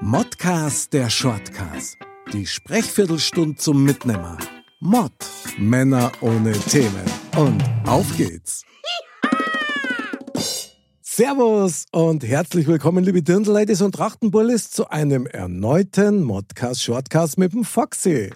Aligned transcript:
Modcast 0.00 0.92
der 0.92 1.08
Shortcast. 1.08 1.96
Die 2.32 2.46
Sprechviertelstunde 2.46 3.56
zum 3.56 3.84
Mitnehmer. 3.84 4.38
Mod. 4.80 5.12
Männer 5.58 6.10
ohne 6.20 6.52
Themen. 6.52 7.04
Und 7.36 7.62
auf 7.86 8.06
geht's. 8.16 8.64
Servus 11.00 11.86
und 11.92 12.24
herzlich 12.24 12.66
willkommen, 12.66 13.04
liebe 13.04 13.22
Dirndl-Ladies 13.22 13.82
und 13.82 13.94
Trachtenbullis, 13.94 14.70
zu 14.70 14.90
einem 14.90 15.26
erneuten 15.26 16.22
Modcast 16.22 16.82
Shortcast 16.82 17.38
mit 17.38 17.52
dem 17.52 17.64
Foxy. 17.64 18.30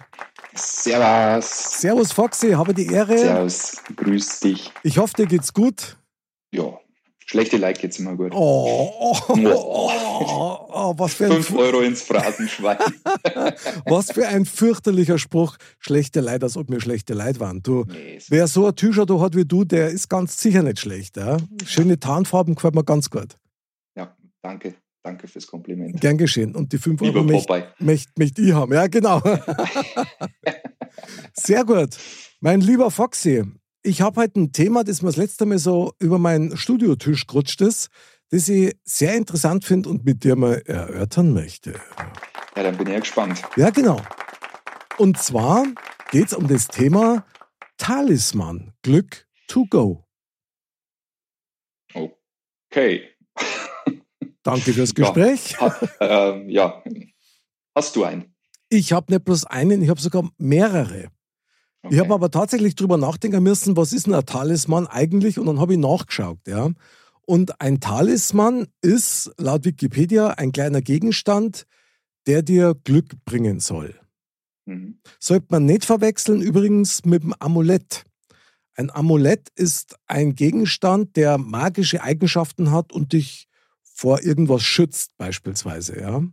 Servus. 0.55 1.81
Servus 1.81 2.11
Foxy, 2.11 2.51
habe 2.51 2.73
die 2.73 2.87
Ehre. 2.87 3.17
Servus. 3.17 3.77
Grüß 3.95 4.39
dich. 4.39 4.71
Ich 4.83 4.97
hoffe, 4.97 5.13
dir 5.17 5.27
geht's 5.27 5.53
gut. 5.53 5.97
Ja, 6.51 6.79
schlechte 7.29 7.57
Like 7.57 7.79
geht's 7.79 7.99
immer 7.99 8.15
gut. 8.15 8.31
Oh, 8.33 8.91
oh, 8.99 9.17
oh, 9.29 10.67
oh, 10.73 10.93
was 10.97 11.13
für 11.13 11.25
ein 11.25 11.43
Fünf 11.43 11.55
Euro 11.55 11.81
ins 11.81 12.01
Phrasenschwein. 12.01 12.77
Was 13.85 14.11
für 14.11 14.27
ein 14.27 14.45
fürchterlicher 14.45 15.19
Spruch. 15.19 15.57
Schlechte 15.77 16.21
Leid, 16.21 16.43
als 16.43 16.57
ob 16.57 16.69
mir 16.69 16.81
schlechte 16.81 17.13
Leid 17.13 17.39
waren. 17.39 17.61
Du, 17.61 17.85
Nee, 17.87 18.19
wer 18.29 18.47
so 18.47 18.67
ein 18.67 18.75
T-Shirt 18.75 19.09
hat 19.11 19.35
wie 19.35 19.45
du, 19.45 19.63
der 19.63 19.89
ist 19.89 20.09
ganz 20.09 20.41
sicher 20.41 20.63
nicht 20.63 20.79
schlecht. 20.79 21.17
Ja? 21.17 21.37
Schöne 21.65 21.99
Tarnfarben 21.99 22.55
gefällt 22.55 22.75
mir 22.75 22.83
ganz 22.83 23.09
gut. 23.09 23.37
ja, 23.95 24.15
danke. 24.41 24.75
Danke 25.01 25.27
fürs 25.27 25.47
Kompliment. 25.47 25.99
Gern 26.01 26.17
geschehen. 26.17 26.55
Und 26.55 26.73
die 26.73 26.77
5 26.77 26.99
Lieber 27.01 27.19
Euro 27.19 27.31
möchte 27.31 27.73
möcht, 27.79 28.19
möcht 28.19 28.37
ich 28.37 28.51
haben. 28.51 28.73
Ja, 28.73 28.87
genau. 28.87 29.21
Sehr 31.33 31.63
gut. 31.63 31.95
Mein 32.41 32.59
lieber 32.59 32.91
Foxy, 32.91 33.43
ich 33.83 34.01
habe 34.01 34.21
heute 34.21 34.39
ein 34.41 34.51
Thema, 34.51 34.83
das 34.83 35.01
mir 35.01 35.09
das 35.09 35.17
letzte 35.17 35.45
Mal 35.45 35.57
so 35.59 35.93
über 35.99 36.19
meinen 36.19 36.57
Studiotisch 36.57 37.27
gerutscht 37.27 37.61
ist, 37.61 37.89
das 38.29 38.49
ich 38.49 38.75
sehr 38.83 39.15
interessant 39.15 39.65
finde 39.65 39.89
und 39.89 40.05
mit 40.05 40.23
dir 40.23 40.35
mal 40.35 40.61
erörtern 40.65 41.33
möchte. 41.33 41.79
Ja, 42.55 42.63
dann 42.63 42.77
bin 42.77 42.87
ich 42.87 42.93
ja 42.93 42.99
gespannt. 42.99 43.41
Ja, 43.55 43.69
genau. 43.69 44.01
Und 44.97 45.17
zwar 45.17 45.65
geht 46.11 46.27
es 46.27 46.33
um 46.33 46.47
das 46.47 46.67
Thema 46.67 47.25
Talisman, 47.77 48.73
Glück 48.81 49.25
to 49.47 49.65
go. 49.69 50.03
Okay. 51.93 53.09
Danke 54.43 54.73
fürs 54.73 54.93
Ja. 54.97 55.05
Gespräch. 55.05 55.59
Ha, 55.59 55.79
ähm, 56.01 56.49
ja. 56.49 56.83
Hast 57.75 57.95
du 57.95 58.03
einen? 58.03 58.35
Ich 58.69 58.91
habe 58.93 59.11
nicht 59.11 59.25
bloß 59.25 59.45
einen, 59.45 59.81
ich 59.81 59.89
habe 59.89 59.99
sogar 59.99 60.29
mehrere. 60.37 61.09
Okay. 61.81 61.95
Ich 61.95 61.99
habe 61.99 62.13
aber 62.13 62.29
tatsächlich 62.29 62.75
drüber 62.75 62.97
nachdenken 62.97 63.41
müssen, 63.41 63.77
was 63.77 63.93
ist 63.93 64.07
denn 64.07 64.13
ein 64.13 64.25
Talisman 64.25 64.87
eigentlich? 64.87 65.39
Und 65.39 65.45
dann 65.45 65.59
habe 65.59 65.73
ich 65.73 65.79
nachgeschaut, 65.79 66.39
ja. 66.47 66.71
Und 67.25 67.61
ein 67.61 67.79
Talisman 67.79 68.67
ist 68.81 69.31
laut 69.37 69.63
Wikipedia 69.63 70.29
ein 70.29 70.51
kleiner 70.51 70.81
Gegenstand, 70.81 71.65
der 72.27 72.41
dir 72.41 72.75
Glück 72.83 73.23
bringen 73.23 73.59
soll. 73.59 73.95
Mhm. 74.65 74.99
Sollte 75.19 75.47
man 75.49 75.65
nicht 75.65 75.85
verwechseln 75.85 76.41
übrigens 76.41 77.05
mit 77.05 77.23
dem 77.23 77.33
Amulett. 77.39 78.03
Ein 78.75 78.91
Amulett 78.91 79.49
ist 79.55 79.95
ein 80.07 80.35
Gegenstand, 80.35 81.15
der 81.15 81.37
magische 81.37 82.01
Eigenschaften 82.01 82.71
hat 82.71 82.91
und 82.91 83.13
dich 83.13 83.47
vor 83.83 84.21
irgendwas 84.21 84.63
schützt, 84.63 85.17
beispielsweise, 85.17 85.99
ja. 85.99 86.23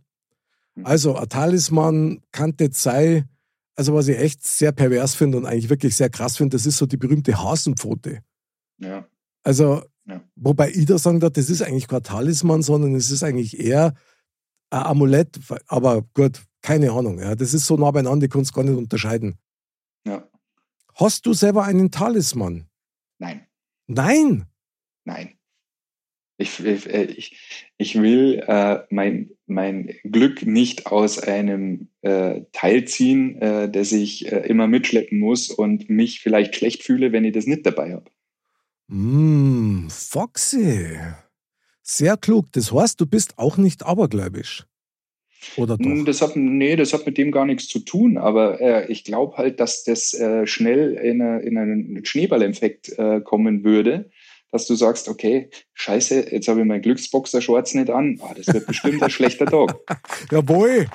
Also 0.83 1.15
ein 1.15 1.29
Talisman 1.29 2.21
kann 2.31 2.53
jetzt 2.59 2.81
sein, 2.81 3.27
also 3.77 3.93
was 3.93 4.07
ich 4.09 4.17
echt 4.17 4.43
sehr 4.45 4.71
pervers 4.73 5.15
finde 5.15 5.37
und 5.37 5.45
eigentlich 5.45 5.69
wirklich 5.69 5.95
sehr 5.95 6.09
krass 6.09 6.35
finde, 6.37 6.57
das 6.57 6.65
ist 6.65 6.77
so 6.77 6.85
die 6.85 6.97
berühmte 6.97 7.37
Hasenpfote. 7.41 8.23
Ja. 8.79 9.07
Also, 9.43 9.83
Ja. 10.05 10.21
wobei 10.35 10.69
ich 10.71 10.85
da 10.85 10.97
sagen 10.97 11.19
darf, 11.19 11.31
das 11.33 11.49
ist 11.49 11.61
eigentlich 11.61 11.87
kein 11.87 12.03
Talisman, 12.03 12.61
sondern 12.63 12.95
es 12.95 13.11
ist 13.11 13.23
eigentlich 13.23 13.59
eher 13.59 13.93
ein 14.71 14.81
Amulett, 14.83 15.39
aber 15.67 16.01
gut, 16.13 16.43
keine 16.61 16.91
Ahnung. 16.91 17.19
Ja. 17.19 17.35
Das 17.35 17.53
ist 17.53 17.65
so 17.65 17.77
nah 17.77 17.91
beieinander, 17.91 18.25
ich 18.25 18.31
kann 18.31 18.41
es 18.41 18.51
gar 18.51 18.63
nicht 18.63 18.75
unterscheiden. 18.77 19.37
ja. 20.05 20.27
Hast 20.99 21.27
du 21.27 21.33
selber 21.33 21.63
einen 21.63 21.91
Talisman? 21.91 22.67
Nein. 23.19 23.45
Nein. 23.85 24.47
Nein. 25.05 25.36
Ich, 26.37 26.63
ich, 26.63 26.87
äh, 26.87 27.05
ich, 27.05 27.37
ich 27.77 27.99
will 27.99 28.43
äh, 28.47 28.79
mein, 28.89 29.31
mein 29.47 29.95
Glück 30.03 30.45
nicht 30.45 30.85
aus 30.85 31.19
einem 31.19 31.89
äh, 32.01 32.41
Teil 32.51 32.85
ziehen, 32.85 33.41
äh, 33.41 33.69
das 33.69 33.91
ich 33.91 34.31
äh, 34.31 34.47
immer 34.47 34.67
mitschleppen 34.67 35.19
muss 35.19 35.49
und 35.49 35.89
mich 35.89 36.19
vielleicht 36.19 36.55
schlecht 36.55 36.83
fühle, 36.83 37.11
wenn 37.11 37.25
ich 37.25 37.33
das 37.33 37.47
nicht 37.47 37.65
dabei 37.65 37.93
habe. 37.93 38.11
Mm, 38.87 39.87
Foxy. 39.89 40.97
Sehr 41.81 42.17
klug. 42.17 42.51
Das 42.51 42.71
heißt, 42.71 43.01
du 43.01 43.05
bist 43.07 43.37
auch 43.37 43.57
nicht 43.57 43.85
abergläubisch. 43.85 44.65
Oder 45.55 45.77
Hm, 45.79 45.99
doch? 45.99 46.05
Das 46.05 46.21
hat, 46.21 46.35
nee, 46.35 46.75
das 46.75 46.93
hat 46.93 47.05
mit 47.05 47.17
dem 47.17 47.31
gar 47.31 47.45
nichts 47.45 47.67
zu 47.67 47.79
tun, 47.79 48.17
aber 48.17 48.59
äh, 48.59 48.91
ich 48.91 49.03
glaube 49.03 49.37
halt, 49.37 49.59
dass 49.59 49.83
das 49.83 50.13
äh, 50.13 50.45
schnell 50.45 50.93
in, 50.95 51.21
eine, 51.21 51.41
in 51.41 51.57
einen 51.57 52.05
Schneeballeffekt 52.05 52.97
äh, 52.97 53.21
kommen 53.21 53.63
würde, 53.63 54.09
dass 54.51 54.65
du 54.65 54.75
sagst, 54.75 55.07
okay, 55.07 55.49
scheiße, 55.73 56.31
jetzt 56.31 56.47
habe 56.47 56.61
ich 56.61 56.65
meinen 56.65 56.81
Glücksboxer-Shorts 56.81 57.73
nicht 57.75 57.89
an, 57.89 58.19
ah, 58.21 58.33
das 58.35 58.47
wird 58.53 58.67
bestimmt 58.67 59.03
ein 59.03 59.09
schlechter 59.09 59.45
Tag. 59.45 59.75
Jawohl. 60.31 60.87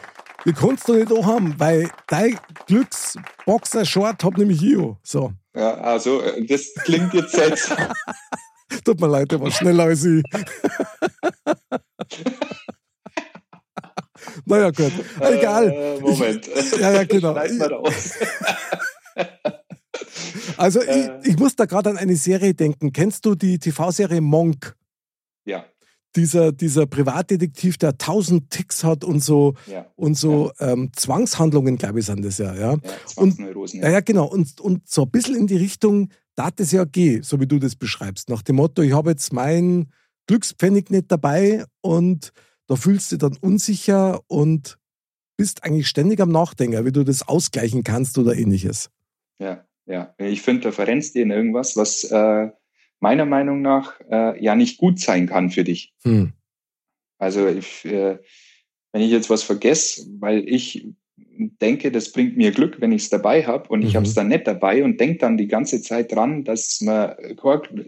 Die 0.44 0.52
kannst 0.52 0.88
du 0.88 0.94
nicht 0.94 1.12
auch 1.12 1.24
haben, 1.24 1.54
weil 1.58 1.88
dein 2.08 2.36
Glücksboxer-Short 2.66 4.24
hab 4.24 4.36
nämlich 4.36 4.60
ich 4.62 4.76
auch. 4.76 4.96
So. 5.02 5.32
Ja, 5.54 5.74
also, 5.74 6.20
äh, 6.20 6.44
das 6.44 6.74
klingt 6.84 7.14
jetzt 7.14 7.32
seltsam. 7.32 7.78
Tut 8.84 9.00
mir 9.00 9.06
leid, 9.06 9.30
der 9.30 9.41
war 9.41 9.50
schneller 9.50 9.84
als 9.84 10.04
ich. 10.04 10.22
naja, 14.46 14.70
gut. 14.70 14.92
Egal. 15.20 15.70
Äh, 15.70 16.00
Moment. 16.00 16.48
Ja, 16.80 16.92
ja, 16.92 17.04
genau. 17.04 17.32
Raus. 17.32 18.14
Also, 20.62 20.80
äh. 20.80 21.18
ich, 21.22 21.30
ich 21.30 21.38
muss 21.38 21.56
da 21.56 21.64
gerade 21.64 21.90
an 21.90 21.96
eine 21.96 22.14
Serie 22.14 22.54
denken. 22.54 22.92
Kennst 22.92 23.26
du 23.26 23.34
die 23.34 23.58
TV-Serie 23.58 24.20
Monk? 24.20 24.76
Ja, 25.44 25.64
Dieser, 26.14 26.52
dieser 26.52 26.86
Privatdetektiv, 26.86 27.78
der 27.78 27.98
tausend 27.98 28.50
Ticks 28.50 28.84
hat 28.84 29.02
und 29.02 29.18
so, 29.20 29.54
ja. 29.66 29.86
und 29.96 30.14
so 30.14 30.52
ähm, 30.60 30.92
Zwangshandlungen, 30.94 31.78
glaube 31.78 31.98
ich, 31.98 32.06
sind 32.06 32.24
das 32.24 32.38
ja. 32.38 32.54
ja. 32.54 32.74
ja 32.74 32.80
Zwangsneurosen. 33.06 33.80
Ja, 33.80 33.90
ja, 33.90 34.00
genau. 34.00 34.26
Und, 34.26 34.60
und 34.60 34.88
so 34.88 35.02
ein 35.02 35.10
bisschen 35.10 35.34
in 35.34 35.48
die 35.48 35.56
Richtung, 35.56 36.10
da 36.36 36.46
hat 36.46 36.60
es 36.60 36.70
ja 36.70 36.84
gehen, 36.84 37.24
so 37.24 37.40
wie 37.40 37.48
du 37.48 37.58
das 37.58 37.74
beschreibst. 37.74 38.28
Nach 38.28 38.42
dem 38.42 38.56
Motto, 38.56 38.82
ich 38.82 38.92
habe 38.92 39.10
jetzt 39.10 39.32
mein 39.32 39.88
Glückspfennig 40.28 40.90
nicht 40.90 41.10
dabei 41.10 41.64
und 41.80 42.32
da 42.68 42.76
fühlst 42.76 43.10
du 43.10 43.16
dich 43.16 43.28
dann 43.28 43.36
unsicher 43.40 44.20
und 44.28 44.78
bist 45.36 45.64
eigentlich 45.64 45.88
ständig 45.88 46.20
am 46.20 46.30
Nachdenken, 46.30 46.84
wie 46.84 46.92
du 46.92 47.02
das 47.02 47.26
ausgleichen 47.26 47.82
kannst 47.82 48.16
oder 48.16 48.36
ähnliches. 48.36 48.90
Ja, 49.40 49.64
ja. 49.87 50.15
Ich 50.19 50.43
finde, 50.43 50.62
da 50.62 50.72
verrennst 50.72 51.15
du 51.15 51.20
in 51.20 51.31
irgendwas, 51.31 51.76
was 51.76 52.04
äh, 52.04 52.50
meiner 53.00 53.26
Meinung 53.26 53.62
nach 53.62 54.00
äh, 54.10 54.43
ja 54.43 54.54
nicht 54.54 54.78
gut 54.78 55.00
sein 55.00 55.26
kann 55.26 55.50
für 55.50 55.65
dich. 55.65 55.93
Hm. 56.03 56.32
Also 57.18 57.47
ich, 57.48 57.84
äh, 57.84 58.18
wenn 58.92 59.03
ich 59.03 59.10
jetzt 59.10 59.30
was 59.30 59.42
vergesse, 59.42 60.06
weil 60.21 60.48
ich 60.48 60.89
denke, 61.16 61.91
das 61.91 62.12
bringt 62.12 62.36
mir 62.36 62.53
Glück, 62.53 62.80
wenn 62.80 62.92
ich 62.92 63.03
es 63.03 63.10
dabei 63.10 63.45
habe 63.45 63.68
und 63.68 63.83
ich 63.83 63.92
Mhm. 63.92 63.97
habe 63.97 64.06
es 64.06 64.15
dann 64.15 64.28
nicht 64.28 64.47
dabei 64.47 64.84
und 64.84 65.01
denke 65.01 65.18
dann 65.18 65.36
die 65.36 65.48
ganze 65.48 65.80
Zeit 65.83 66.12
dran, 66.12 66.45
dass 66.45 66.80
man, 66.80 67.15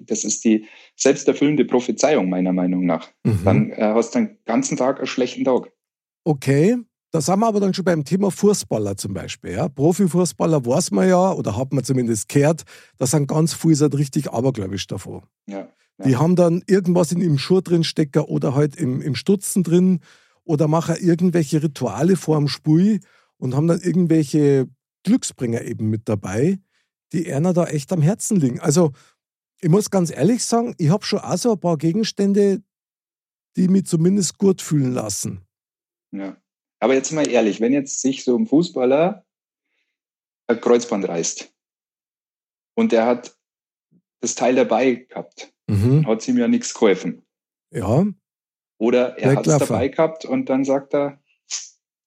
das 0.03 0.25
ist 0.25 0.45
die 0.45 0.67
selbsterfüllende 0.97 1.65
Prophezeiung 1.65 2.29
meiner 2.29 2.53
Meinung 2.53 2.87
nach. 2.87 3.11
Mhm. 3.25 3.41
Dann 3.45 3.71
äh, 3.71 3.93
hast 3.95 4.15
du 4.15 4.21
den 4.21 4.39
ganzen 4.45 4.77
Tag 4.77 4.99
einen 4.99 5.07
schlechten 5.07 5.45
Tag. 5.45 5.73
Okay, 6.25 6.79
da 7.15 7.21
sind 7.21 7.39
wir 7.39 7.47
aber 7.47 7.61
dann 7.61 7.73
schon 7.73 7.85
beim 7.85 8.05
Thema 8.05 8.33
Fußballer 8.33 8.97
zum 8.97 9.15
Beispiel. 9.15 9.53
Ja? 9.53 9.69
Profifußballer 9.69 10.67
weiß 10.67 10.91
man 10.91 11.09
ja, 11.09 11.31
oder 11.31 11.57
hat 11.57 11.73
man 11.73 11.85
zumindest 11.85 12.29
gehört, 12.29 12.65
da 12.97 13.07
sind 13.07 13.29
ganz 13.29 13.55
viele 13.55 13.77
sind 13.77 13.97
richtig 13.97 14.33
abergläubisch 14.33 14.89
davon. 14.89 15.23
Ja, 15.47 15.69
Die 16.05 16.11
Ja. 16.11 16.19
haben 16.19 16.35
dann 16.35 16.65
irgendwas 16.67 17.13
in 17.13 17.21
ihrem 17.21 17.39
Schuh 17.39 17.61
drin 17.61 17.85
stecken 17.85 18.25
oder 18.25 18.57
halt 18.57 18.75
im, 18.75 19.01
im 19.01 19.15
Stutzen 19.15 19.63
drin 19.63 20.01
oder 20.43 20.67
machen 20.67 20.97
irgendwelche 20.99 21.63
Rituale 21.63 22.17
vor 22.17 22.37
dem 22.37 22.49
Spiel 22.49 22.99
und 23.37 23.55
haben 23.55 23.69
dann 23.69 23.81
irgendwelche 23.81 24.67
Glücksbringer 25.05 25.63
eben 25.63 25.91
mit 25.91 26.09
dabei, 26.09 26.59
die 27.13 27.33
einer 27.33 27.53
da 27.53 27.67
echt 27.67 27.93
am 27.93 28.03
Herzen 28.03 28.41
liegen. 28.41 28.59
Also 28.59 28.91
ich 29.61 29.69
muss 29.69 29.89
ganz 29.91 30.11
ehrlich 30.11 30.45
sagen, 30.45 30.75
ich 30.79 30.91
habe 30.91 31.05
schon 31.05 31.21
auch 31.21 31.39
so 31.39 31.53
ein 31.53 31.61
paar 31.61 31.79
Gegenstände, 31.79 32.61
die 33.57 33.69
mich 33.69 33.87
zumindest 33.87 34.37
gut 34.37 34.61
fühlen 34.61 34.91
lassen. 34.93 35.43
Ja. 36.11 36.37
Aber 36.81 36.95
jetzt 36.95 37.13
mal 37.13 37.29
ehrlich, 37.29 37.61
wenn 37.61 37.73
jetzt 37.73 38.01
sich 38.01 38.25
so 38.25 38.37
ein 38.37 38.47
Fußballer 38.47 39.25
ein 40.47 40.61
Kreuzband 40.61 41.09
reißt 41.09 41.53
und 42.75 42.93
der 42.93 43.07
hat 43.07 43.37
das 44.21 44.35
Teil 44.35 44.55
dabei 44.55 44.95
gehabt, 45.09 45.53
Mhm. 45.67 46.07
hat 46.07 46.29
ihm 46.29 46.37
ja 46.37 46.47
nichts 46.47 46.75
geholfen. 46.75 47.25
Ja, 47.71 48.05
Oder 48.79 49.17
er 49.19 49.37
hat 49.37 49.47
es 49.47 49.57
dabei 49.59 49.89
gehabt 49.89 50.25
und 50.27 50.49
dann 50.51 50.65
sagt 50.65 50.93
er, 50.95 51.21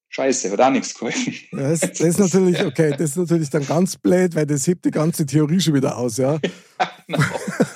Scheiße, 0.10 0.52
hat 0.52 0.62
auch 0.62 0.70
nichts 0.70 0.94
geholfen. 0.94 1.34
das, 1.52 1.80
das 1.80 2.00
ist 2.00 2.20
natürlich, 2.20 2.64
okay, 2.64 2.92
das 2.92 3.12
ist 3.12 3.18
natürlich 3.18 3.50
dann 3.50 3.66
ganz 3.66 3.98
blöd, 3.98 4.36
weil 4.36 4.46
das 4.46 4.68
hebt 4.68 4.86
die 4.86 4.92
ganze 4.92 5.26
Theorie 5.26 5.60
schon 5.60 5.74
wieder 5.74 5.98
aus, 5.98 6.18
ja. 6.18 6.40
Genau. 7.08 7.24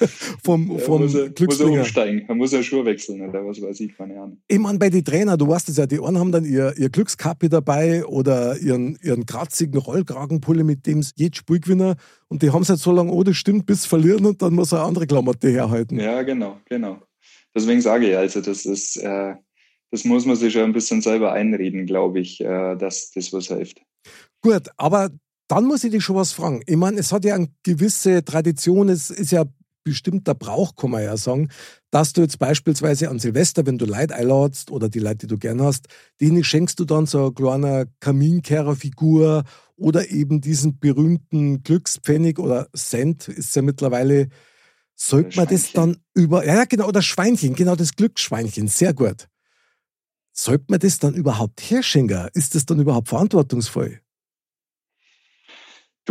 vom 0.44 0.80
vom 0.80 1.03
muss, 1.03 1.13
er, 1.13 1.21
muss 1.21 1.27
er 1.27 1.30
Glücksbringer. 1.30 1.80
umsteigen, 1.80 2.25
da 2.27 2.33
muss 2.33 2.53
er 2.53 2.63
Schuhe 2.63 2.86
wechseln 2.86 3.21
oder 3.27 3.45
was 3.45 3.62
weiß 3.62 3.80
ich, 3.80 3.95
keine 3.95 4.19
Ahnung. 4.19 4.42
Ich 4.48 4.59
meine, 4.59 4.80
bei 4.80 4.89
den 4.89 5.03
Trainer, 5.03 5.38
du 5.38 5.48
weißt 5.48 5.69
es 5.69 5.77
ja, 5.77 5.86
die 5.86 6.00
einen 6.00 6.19
haben 6.19 6.31
dann 6.31 6.45
ihr, 6.45 6.74
ihr 6.77 6.89
Glückskappe 6.89 7.50
dabei 7.50 8.06
oder 8.06 8.57
ihren, 8.57 8.98
ihren 9.01 9.25
kratzigen 9.25 9.80
Rollkragenpulle, 9.80 10.63
mit 10.63 10.86
dem 10.86 11.03
sie 11.03 11.12
jedes 11.15 11.38
Spiel 11.38 11.59
gewinnen. 11.59 11.95
Und 12.27 12.42
die 12.42 12.51
haben 12.51 12.63
es 12.63 12.69
halt 12.69 12.80
so 12.80 12.92
lange, 12.92 13.12
oh, 13.12 13.24
das 13.24 13.38
stimmt, 13.38 13.65
bis 13.65 13.86
verlieren 13.86 14.25
und 14.25 14.42
dann 14.42 14.53
muss 14.53 14.71
er 14.71 14.80
eine 14.80 14.88
andere 14.88 15.07
Klamotte 15.07 15.50
herhalten. 15.50 16.00
Ja, 16.00 16.21
genau, 16.24 16.57
genau. 16.65 17.00
Deswegen 17.54 17.81
sage 17.81 18.09
ich 18.09 18.18
also, 18.18 18.42
das 18.42 18.65
ist, 18.65 18.97
äh, 18.97 19.36
das 19.92 20.06
muss 20.06 20.25
man 20.25 20.36
sich 20.36 20.54
schon 20.54 20.63
ein 20.63 20.74
bisschen 20.74 21.01
selber 21.01 21.33
einreden, 21.33 21.86
glaube 21.86 22.19
ich, 22.19 22.39
äh, 22.42 22.75
dass 22.77 23.12
das 23.12 23.33
was 23.33 23.47
hilft. 23.47 23.81
Gut, 24.42 24.69
aber 24.77 25.09
dann 25.47 25.65
muss 25.65 25.83
ich 25.83 25.92
dich 25.92 26.04
schon 26.04 26.15
was 26.15 26.31
fragen. 26.31 26.62
Ich 26.65 26.77
meine, 26.77 26.97
es 26.97 27.12
hat 27.12 27.25
ja 27.25 27.36
eine 27.36 27.50
gewisse 27.63 28.24
Tradition, 28.24 28.88
es 28.88 29.09
ist 29.09 29.31
ja 29.31 29.44
bestimmter 29.83 30.36
Brauch, 30.36 30.75
kann 30.75 30.92
man 30.92 31.04
ja 31.04 31.18
sagen, 31.18 31.50
dass 31.89 32.13
du 32.13 32.22
jetzt 32.22 32.39
beispielsweise 32.39 33.10
an 33.10 33.19
Silvester, 33.19 33.66
wenn 33.66 33.78
du 33.78 33.86
Leute 33.86 34.16
einladst 34.16 34.72
oder 34.72 34.89
die 34.89 35.00
Leute, 35.00 35.19
die 35.19 35.28
du 35.28 35.38
gern 35.38 35.62
hast, 35.62 35.88
denen 36.19 36.44
schenkst 36.44 36.80
du 36.80 36.86
dann 36.86 37.06
so 37.06 37.25
eine 37.25 37.33
kleine 37.33 37.88
Kaminkehrerfigur 38.00 39.44
oder 39.75 40.10
eben 40.10 40.42
diesen 40.42 40.80
berühmten 40.80 41.63
Glückspfennig 41.63 42.39
oder 42.39 42.68
Cent 42.75 43.28
ist 43.28 43.56
ja 43.56 43.62
mittlerweile. 43.62 44.30
Sollte 44.95 45.38
man 45.38 45.48
das 45.48 45.72
dann 45.72 45.98
über, 46.13 46.45
ja 46.45 46.66
genau, 46.66 46.92
das 46.92 47.06
Schweinchen, 47.06 47.56
genau 47.56 47.75
das 47.75 47.95
Glücksschweinchen, 47.95 48.68
sehr 48.68 48.94
gut. 48.94 49.28
Sollte 50.31 50.66
man 50.69 50.80
das 50.80 51.00
dann 51.00 51.16
überhaupt 51.16 51.60
herschenken? 51.62 52.30
Ist 52.33 52.56
das 52.56 52.66
dann 52.66 52.80
überhaupt 52.80 53.10
verantwortungsvoll? 53.10 54.00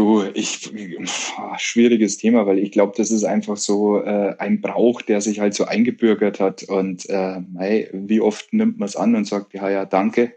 Du, 0.00 0.25
ich, 0.32 0.73
schwieriges 1.58 2.17
Thema, 2.17 2.47
weil 2.47 2.58
ich 2.58 2.73
glaube, 2.73 2.94
das 2.97 3.11
ist 3.11 3.25
einfach 3.25 3.58
so 3.58 4.02
äh, 4.02 4.35
ein 4.38 4.62
Brauch, 4.62 5.02
der 5.02 5.20
sich 5.20 5.41
halt 5.41 5.52
so 5.52 5.67
eingebürgert 5.67 6.41
hat. 6.41 6.62
Und 6.62 7.05
äh, 7.11 7.41
mei, 7.52 7.91
wie 7.93 8.23
oft 8.23 8.50
nimmt 8.55 8.79
man 8.79 8.88
es 8.88 8.97
an 8.97 9.14
und 9.14 9.26
sagt, 9.26 9.52
ja, 9.52 9.69
ja, 9.69 9.85
danke. 9.85 10.32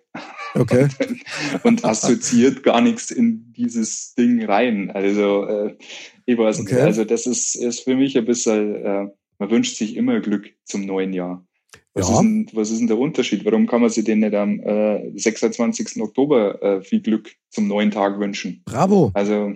Okay. 0.54 0.90
und 1.64 1.86
assoziiert 1.86 2.64
gar 2.64 2.82
nichts 2.82 3.10
in 3.10 3.54
dieses 3.56 4.16
Ding 4.16 4.44
rein. 4.44 4.92
Also, 4.92 5.46
äh, 5.46 5.78
ich 6.26 6.38
weiß 6.38 6.60
nicht. 6.60 6.74
Okay. 6.74 6.82
Also, 6.82 7.06
das 7.06 7.26
ist, 7.26 7.56
ist 7.56 7.86
für 7.86 7.96
mich 7.96 8.18
ein 8.18 8.26
bisschen, 8.26 8.76
äh, 8.76 9.06
man 9.40 9.50
wünscht 9.50 9.78
sich 9.78 9.96
immer 9.96 10.20
Glück 10.20 10.52
zum 10.66 10.86
neuen 10.86 11.14
Jahr. 11.14 11.48
Was, 11.96 12.08
Ja. 12.10 12.16
ist 12.16 12.22
denn, 12.22 12.50
was 12.54 12.72
ist 12.72 12.80
denn 12.80 12.88
der 12.88 12.98
Unterschied? 12.98 13.46
Warum 13.46 13.68
kann 13.68 13.82
man 13.82 13.90
sich 13.90 14.04
denn 14.04 14.20
nicht 14.20 14.34
am 14.34 14.60
äh, 14.62 15.12
26. 15.18 16.02
Oktober 16.02 16.62
äh, 16.62 16.82
viel 16.82 17.02
Glück 17.02 17.32
zum 17.50 17.68
neuen 17.68 17.92
Tag 17.92 18.20
wünschen? 18.20 18.62
Bravo. 18.66 19.12
Also, 19.14 19.54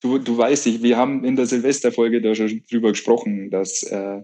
du, 0.00 0.18
du 0.18 0.38
weißt, 0.38 0.66
ich, 0.68 0.82
wir 0.82 0.96
haben 0.96 1.24
in 1.24 1.36
der 1.36 1.46
Silvesterfolge 1.46 2.20
da 2.22 2.34
schon 2.34 2.62
drüber 2.70 2.90
gesprochen, 2.90 3.50
dass 3.50 3.82
äh, 3.82 4.22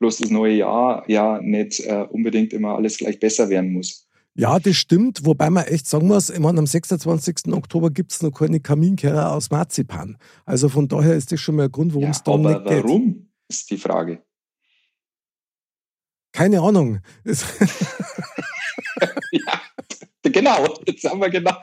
bloß 0.00 0.18
das 0.18 0.30
neue 0.30 0.54
Jahr 0.54 1.04
ja 1.08 1.40
nicht 1.40 1.80
äh, 1.80 2.04
unbedingt 2.10 2.52
immer 2.52 2.74
alles 2.76 2.98
gleich 2.98 3.18
besser 3.18 3.48
werden 3.48 3.72
muss. 3.72 4.06
Ja, 4.38 4.58
das 4.58 4.76
stimmt, 4.76 5.24
wobei 5.24 5.48
man 5.48 5.64
echt 5.64 5.86
sagen 5.86 6.08
muss, 6.08 6.28
ich 6.28 6.38
meine, 6.38 6.58
am 6.58 6.66
26. 6.66 7.54
Oktober 7.54 7.88
gibt 7.90 8.12
es 8.12 8.22
noch 8.22 8.32
keine 8.32 8.60
Kaminkehrer 8.60 9.32
aus 9.32 9.50
Marzipan. 9.50 10.18
Also 10.44 10.68
von 10.68 10.88
daher 10.88 11.14
ist 11.14 11.32
das 11.32 11.40
schon 11.40 11.56
mal 11.56 11.64
ein 11.64 11.72
Grund, 11.72 11.92
warum 11.94 12.04
Ja, 12.04 12.10
es 12.10 12.22
dann 12.22 12.44
aber 12.44 12.50
nicht 12.60 12.68
geht. 12.68 12.84
warum, 12.84 13.30
ist 13.48 13.70
die 13.70 13.78
Frage. 13.78 14.18
Keine 16.36 16.60
Ahnung. 16.60 17.00
Ja, 19.32 19.60
genau, 20.22 20.74
jetzt 20.86 21.04
haben 21.04 21.20
wir 21.20 21.30
genau 21.30 21.56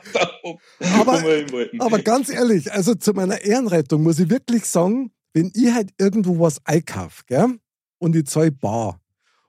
Aber- 0.98 1.22
wir 1.22 1.36
hin 1.36 1.52
wollten. 1.52 1.80
Aber 1.80 1.98
ganz 2.00 2.28
ehrlich, 2.30 2.72
also 2.72 2.94
zu 2.94 3.12
meiner 3.12 3.40
Ehrenrettung 3.42 4.02
muss 4.02 4.18
ich 4.18 4.30
wirklich 4.30 4.64
sagen, 4.66 5.10
wenn 5.32 5.50
ich 5.54 5.72
halt 5.72 5.90
irgendwo 5.98 6.38
was 6.40 6.60
einkaufe, 6.64 7.22
gell, 7.26 7.58
und 7.98 8.14
ich 8.16 8.26
zahle 8.26 8.52
bar 8.52 9.00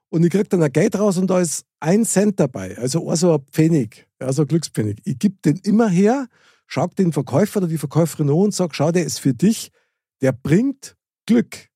und 0.10 0.24
ich 0.24 0.32
krieg 0.32 0.50
dann 0.50 0.64
ein 0.64 0.72
Geld 0.72 0.98
raus 0.98 1.18
und 1.18 1.28
da 1.28 1.40
ist 1.40 1.66
ein 1.80 2.06
Cent 2.06 2.40
dabei, 2.40 2.78
also 2.78 3.08
auch 3.10 3.16
so 3.16 3.34
ein 3.36 3.42
Pfennig, 3.52 4.08
ja, 4.22 4.32
so 4.34 4.44
ein 4.44 4.48
Glückspfennig. 4.48 4.98
Ich 5.06 5.20
gebe 5.20 5.36
den 5.44 5.58
immer 5.64 5.90
her, 5.90 6.28
schau 6.68 6.88
den 6.88 7.12
Verkäufer 7.14 7.58
oder 7.58 7.68
die 7.68 7.78
Verkäuferin 7.78 8.30
an 8.30 8.36
und 8.36 8.54
sag, 8.54 8.74
schau, 8.76 8.92
der 8.92 9.06
ist 9.06 9.20
für 9.20 9.34
dich, 9.34 9.72
der 10.22 10.32
bringt 10.32 10.96
Glück. 11.28 11.70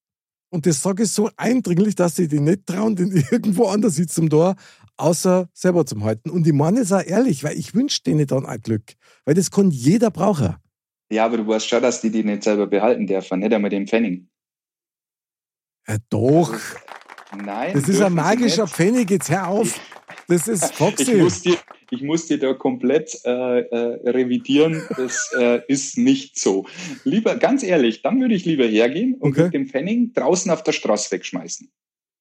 Und 0.52 0.66
das 0.66 0.82
sage 0.82 1.04
ich 1.04 1.12
so 1.12 1.30
eindringlich, 1.38 1.96
dass 1.96 2.16
sie 2.16 2.28
die 2.28 2.40
nicht 2.40 2.66
trauen, 2.66 2.96
den 2.96 3.12
irgendwo 3.32 3.66
anders 3.68 3.96
sitzt 3.96 4.16
zum 4.16 4.30
Tor, 4.30 4.56
außer 4.98 5.48
selber 5.54 5.86
zum 5.86 6.04
halten. 6.04 6.30
Und 6.30 6.46
ich 6.48 6.54
meine 6.54 6.80
es 6.82 6.92
auch 6.92 7.04
ehrlich, 7.04 7.44
weil 7.44 7.58
ich 7.58 7.74
wünsche 7.76 8.02
denen 8.04 8.26
dann 8.28 8.46
auch 8.46 8.62
Glück. 8.62 8.94
Weil 9.26 9.36
das 9.36 9.52
kann 9.52 9.70
jeder 9.72 10.10
brauchen. 10.12 10.56
ja, 11.12 11.26
aber 11.26 11.38
du 11.38 11.48
weißt 11.48 11.68
schon, 11.70 11.82
dass 11.82 12.02
die 12.02 12.10
die 12.10 12.24
nicht 12.24 12.44
selber 12.44 12.68
behalten 12.68 13.06
dürfen, 13.08 13.40
nicht 13.40 13.54
einmal 13.54 13.70
den 13.70 13.88
Pfennig. 13.88 14.26
Ja, 15.88 15.98
doch. 16.10 16.56
Nein. 17.36 17.74
Das 17.74 17.88
ist 17.88 18.02
ein 18.02 18.14
magischer. 18.14 18.68
Pfennig, 18.68 19.10
jetzt 19.10 19.30
hör 19.30 19.48
auf. 19.48 19.80
Das 20.28 20.48
ist 20.48 20.64
Ich 20.72 20.76
Foxy. 20.76 21.16
muss 21.16 21.42
dir, 21.42 21.58
ich 21.92 22.02
muss 22.02 22.28
dir 22.28 22.38
da 22.40 22.54
komplett 22.54 23.20
äh, 23.26 23.60
äh, 23.62 24.10
revidieren. 24.10 24.82
Das 24.98 25.32
äh, 25.38 25.62
ist 25.68 25.98
nicht 25.98 26.40
so. 26.40 26.66
Lieber, 27.04 27.36
ganz 27.36 27.64
ehrlich, 27.64 28.02
dann 28.02 28.20
würde 28.22 28.36
ich 28.36 28.46
lieber 28.46 28.66
hergehen 28.66 29.16
und 29.16 29.32
Okay. 29.32 29.44
mit 29.46 29.54
dem 29.54 29.68
Pfennig 29.68 30.14
draußen 30.14 30.52
auf 30.52 30.64
der 30.64 30.72
Straße 30.72 31.12
wegschmeißen. 31.12 31.72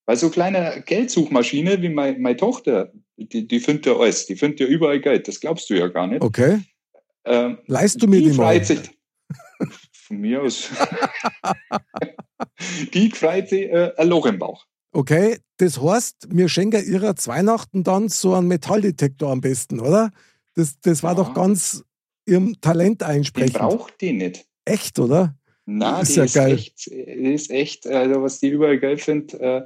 Weil 0.07 0.17
so 0.17 0.31
kleine 0.31 0.83
Geldsuchmaschine 0.87 1.83
wie 1.83 1.91
mein, 1.91 2.21
meine 2.21 2.37
Tochter, 2.37 2.93
die, 3.17 3.47
die 3.47 3.61
findet 3.61 3.87
ja 3.87 3.97
alles. 3.97 4.27
Die 4.27 4.37
findet 4.37 4.61
ja 4.61 4.67
überall 4.67 5.01
Geld. 5.01 5.29
Das 5.29 5.41
glaubst 5.41 5.69
du 5.69 5.75
ja 5.75 5.89
gar 5.89 6.07
nicht. 6.07 6.23
Okay. 6.23 6.61
Ähm, 7.25 7.59
Leist 7.67 8.03
du 8.03 8.07
mir 8.07 8.21
die, 8.21 8.31
die 8.31 8.37
mal? 8.37 8.55
freut 8.55 8.67
sich. 8.67 8.81
Von 9.93 10.19
mir 10.19 10.43
aus. 10.43 10.71
die 12.95 13.11
freut 13.11 13.49
sich 13.51 13.65
äh, 13.65 13.93
ein 13.99 14.09
Loch 14.09 14.25
im 14.27 14.39
Bauch. 14.39 14.65
Okay, 14.93 15.39
das 15.59 15.81
heißt, 15.81 16.29
wir 16.31 16.49
schenken 16.49 16.85
ihrer 16.85 17.15
Weihnachten 17.27 17.85
dann 17.85 18.09
so 18.09 18.35
einen 18.35 18.49
Metalldetektor 18.49 19.31
am 19.31 19.41
besten, 19.41 19.81
oder? 19.81 20.11
Das, 20.55 20.79
das 20.81 21.03
war 21.03 21.13
Ja. 21.13 21.17
doch 21.23 21.35
ganz 21.35 21.85
ihrem 22.27 22.61
Talent 22.61 23.01
Die 23.03 23.07
einsprechend. 23.07 23.55
braucht 23.59 24.01
die 24.01 24.13
nicht. 24.13 24.47
Echt, 24.65 24.99
oder? 24.99 25.37
Na, 25.67 26.01
Ist 26.01 26.13
die 26.15 26.19
ja 26.19 26.25
ist 26.25 26.35
geil. 26.35 26.55
echt, 26.55 26.87
die 26.87 27.33
ist 27.35 27.51
echt, 27.51 27.87
also 27.87 28.23
was 28.23 28.41
die 28.41 28.49
überall 28.49 28.79
geil 28.79 28.97
findet, 28.97 29.35
äh, 29.35 29.63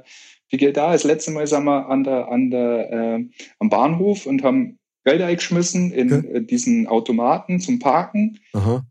die 0.51 0.57
geht 0.57 0.75
da. 0.77 0.91
Das 0.91 1.03
letzte 1.05 1.31
Mal 1.31 1.47
sind 1.47 1.63
wir 1.63 1.87
an 1.89 2.03
der, 2.03 2.27
an 2.27 2.51
der, 2.51 2.91
äh, 2.91 3.25
am 3.59 3.69
Bahnhof 3.69 4.25
und 4.25 4.43
haben 4.43 4.77
Geld 5.05 5.21
eingeschmissen 5.21 5.91
in 5.91 6.13
Okay. 6.13 6.27
äh, 6.33 6.41
diesen 6.41 6.87
Automaten 6.87 7.59
zum 7.59 7.79
Parken. 7.79 8.39
Aha. 8.53 8.85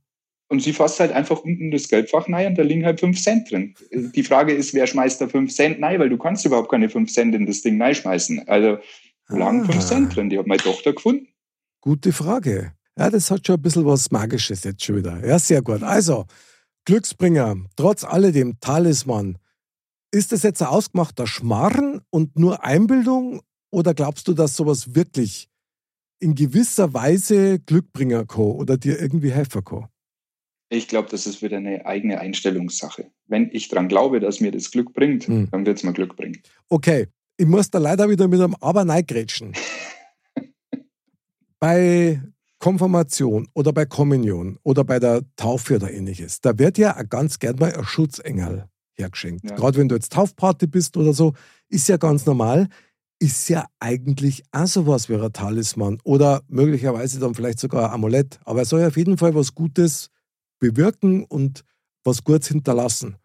Und 0.53 0.63
sie 0.63 0.75
fasst 0.75 1.01
halt 1.01 1.13
einfach 1.13 1.41
unten 1.41 1.71
das 1.71 1.89
Geldfach 1.89 2.29
rein 2.29 2.49
und 2.49 2.59
da 2.59 2.63
liegen 2.63 2.85
halt 2.85 3.01
5 3.01 3.19
Cent 3.19 3.51
drin. 3.51 3.75
Die 3.91 4.23
Frage 4.23 4.53
ist, 4.53 4.75
wer 4.75 4.87
schmeißt 4.87 5.19
da 5.19 5.27
5 5.27 5.51
Cent 5.51 5.83
rein? 5.83 5.99
Weil 5.99 6.11
du 6.11 6.19
kannst 6.19 6.45
überhaupt 6.45 6.71
keine 6.71 6.91
5 6.91 7.11
Cent 7.11 7.35
in 7.35 7.47
das 7.47 7.63
Ding 7.63 7.81
reinschmeißen. 7.81 8.47
Also 8.49 8.77
lagen 9.29 9.63
Ah. 9.63 9.73
5 9.73 9.81
Cent 9.83 10.15
drin. 10.15 10.29
Die 10.29 10.39
hat 10.39 10.47
meine 10.47 10.61
Tochter 10.61 10.93
gefunden. 10.93 11.29
Gute 11.81 12.13
Frage. 12.13 12.75
Ja, 12.99 13.09
das 13.09 13.31
hat 13.31 13.47
schon 13.47 13.57
ein 13.57 13.63
bisschen 13.63 13.87
was 13.87 14.11
Magisches 14.11 14.63
jetzt 14.65 14.85
schon 14.85 14.97
wieder. 14.97 15.27
Ja, 15.27 15.39
sehr 15.39 15.63
gut. 15.63 15.83
Also, 15.83 16.27
Glücksbringer, 16.85 17.57
trotz 17.75 18.05
alledem 18.05 18.61
Talisman. 18.61 19.39
Ist 20.11 20.33
das 20.33 20.43
jetzt 20.43 20.61
ein 20.61 20.69
ausgemachter 20.69 21.27
Schmarren 21.27 22.03
und 22.11 22.39
nur 22.39 22.63
Einbildung? 22.63 23.41
Oder 23.71 23.95
glaubst 23.95 24.29
du, 24.29 24.35
dass 24.35 24.55
sowas 24.55 24.95
wirklich 24.95 25.49
in 26.21 26.35
gewisser 26.35 26.93
Weise 26.93 27.59
Glück 27.59 27.91
bringen 27.95 28.27
kann 28.27 28.43
oder 28.43 28.77
dir 28.77 29.01
irgendwie 29.01 29.33
helfen 29.33 29.65
kann? 29.65 29.87
Ich 30.73 30.89
glaube, 30.89 31.09
das 31.11 31.27
ist 31.27 31.43
wieder 31.43 31.59
eine 31.59 31.85
eigene 31.85 32.19
Einstellungssache. 32.19 33.11
Wenn 33.27 33.51
ich 33.53 33.69
dran 33.69 33.89
glaube, 33.89 34.21
dass 34.21 34.41
mir 34.41 34.53
das 34.53 34.71
Glück 34.71 34.95
bringt, 34.95 35.27
Hm. 35.27 35.49
dann 35.51 35.67
wird 35.67 35.77
es 35.77 35.85
mir 35.85 35.93
Glück 35.93 36.17
bringen. 36.17 36.41
Okay, 36.71 37.09
ich 37.37 37.47
muss 37.47 37.71
da 37.71 37.79
leider 37.79 38.09
wieder 38.09 38.27
mit 38.27 38.41
einem 38.41 38.57
Aber 38.59 38.89
reingrätschen. 38.89 39.53
bei 41.59 42.23
Konfirmation 42.59 43.49
oder 43.55 43.73
bei 43.75 43.85
Kommunion 43.85 44.59
oder 44.63 44.83
bei 44.83 44.99
der 44.99 45.23
Taufe 45.37 45.77
oder 45.77 45.91
ähnliches, 45.91 46.41
da 46.41 46.59
wird 46.59 46.79
ja 46.79 47.03
ganz 47.03 47.39
gern 47.39 47.57
mal 47.57 47.75
ein 47.75 47.85
Schutzengel 47.85 48.65
hergeschenkt. 48.95 49.51
Ja. 49.51 49.57
Gerade 49.57 49.79
wenn 49.79 49.89
du 49.91 49.95
jetzt 49.95 50.13
Taufparty 50.13 50.69
bist 50.69 50.97
oder 50.97 51.13
so, 51.13 51.35
ist 51.69 51.89
ja 51.89 51.99
ganz 51.99 52.25
normal. 52.25 52.69
Ist 53.19 53.49
ja 53.51 53.67
eigentlich 53.79 54.43
auch 54.53 54.67
sowas 54.67 55.09
wie 55.11 55.17
ein 55.17 55.33
Talisman 55.35 55.99
oder 56.03 56.43
möglicherweise 56.49 57.21
dann 57.21 57.35
vielleicht 57.35 57.59
sogar 57.61 57.89
ein 57.91 57.95
Amulett. 57.95 58.41
Aber 58.45 58.63
es 58.63 58.71
soll 58.71 58.81
ja 58.81 58.89
auf 58.89 58.97
jeden 58.97 59.19
Fall 59.19 59.35
was 59.35 59.55
Gutes 59.55 60.09
bewirken 60.63 61.25
und 61.25 61.65
was 62.05 62.23
Gutes 62.25 62.49
hinterlassen. 62.49 63.17